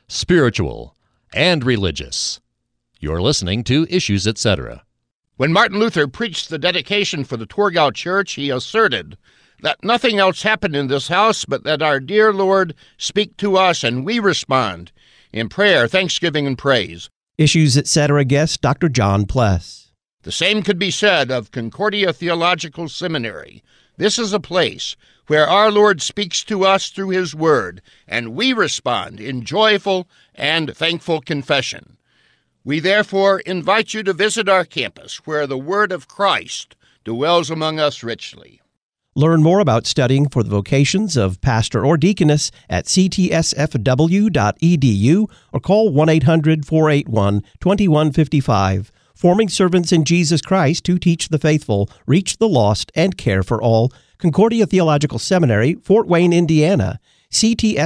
Spiritual 0.07 0.95
and 1.33 1.63
religious. 1.63 2.39
You're 2.99 3.21
listening 3.21 3.63
to 3.63 3.87
Issues 3.89 4.27
Etc. 4.27 4.83
When 5.37 5.51
Martin 5.51 5.79
Luther 5.79 6.07
preached 6.07 6.49
the 6.49 6.59
dedication 6.59 7.23
for 7.23 7.35
the 7.35 7.47
Torgau 7.47 7.91
Church, 7.91 8.33
he 8.33 8.51
asserted 8.51 9.17
that 9.61 9.83
nothing 9.83 10.19
else 10.19 10.43
happened 10.43 10.75
in 10.75 10.85
this 10.85 11.07
house 11.07 11.43
but 11.43 11.63
that 11.63 11.81
our 11.81 11.99
dear 11.99 12.31
Lord 12.31 12.75
speak 12.99 13.37
to 13.37 13.57
us 13.57 13.83
and 13.83 14.05
we 14.05 14.19
respond 14.19 14.91
in 15.33 15.49
prayer, 15.49 15.87
thanksgiving, 15.87 16.45
and 16.45 16.59
praise. 16.59 17.09
Issues 17.39 17.75
Etc. 17.75 18.23
guest 18.23 18.61
Dr. 18.61 18.87
John 18.87 19.25
Pless. 19.25 19.91
The 20.21 20.31
same 20.31 20.61
could 20.61 20.77
be 20.77 20.91
said 20.91 21.31
of 21.31 21.51
Concordia 21.51 22.13
Theological 22.13 22.87
Seminary. 22.87 23.63
This 23.97 24.19
is 24.19 24.31
a 24.31 24.39
place 24.39 24.95
where 25.25 25.49
our 25.49 25.71
Lord 25.71 26.03
speaks 26.03 26.43
to 26.45 26.63
us 26.63 26.89
through 26.89 27.09
His 27.09 27.33
Word, 27.33 27.81
and 28.07 28.35
we 28.35 28.53
respond 28.53 29.19
in 29.19 29.43
joyful 29.43 30.07
and 30.35 30.77
thankful 30.77 31.19
confession. 31.19 31.97
We 32.63 32.79
therefore 32.79 33.39
invite 33.39 33.95
you 33.95 34.03
to 34.03 34.13
visit 34.13 34.47
our 34.47 34.65
campus 34.65 35.25
where 35.25 35.47
the 35.47 35.57
Word 35.57 35.91
of 35.91 36.07
Christ 36.07 36.75
dwells 37.03 37.49
among 37.49 37.79
us 37.79 38.03
richly. 38.03 38.61
Learn 39.15 39.41
more 39.41 39.59
about 39.59 39.87
studying 39.87 40.29
for 40.29 40.43
the 40.43 40.51
vocations 40.51 41.17
of 41.17 41.41
pastor 41.41 41.83
or 41.83 41.97
deaconess 41.97 42.51
at 42.69 42.85
ctsfw.edu 42.85 43.19
or 45.51 45.59
call 45.59 45.91
1 45.91 46.09
800 46.09 46.67
481 46.67 47.41
2155 47.59 48.91
forming 49.17 49.49
servants 49.49 49.91
in 49.91 50.05
Jesus 50.05 50.41
Christ 50.41 50.83
to 50.85 50.99
teach 50.99 51.29
the 51.29 51.39
faithful, 51.39 51.89
reach 52.05 52.37
the 52.37 52.47
lost, 52.47 52.91
and 52.95 53.17
care 53.17 53.43
for 53.43 53.61
all. 53.61 53.91
Concordia 54.19 54.65
Theological 54.65 55.19
Seminary, 55.19 55.73
Fort 55.75 56.07
Wayne, 56.07 56.33
Indiana. 56.33 56.99
ctsfw.edu 57.31 57.85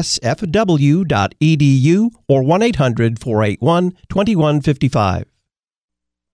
or 2.28 2.44
1 2.44 2.62
800 2.62 3.20
481 3.20 3.92
2155. 4.10 5.31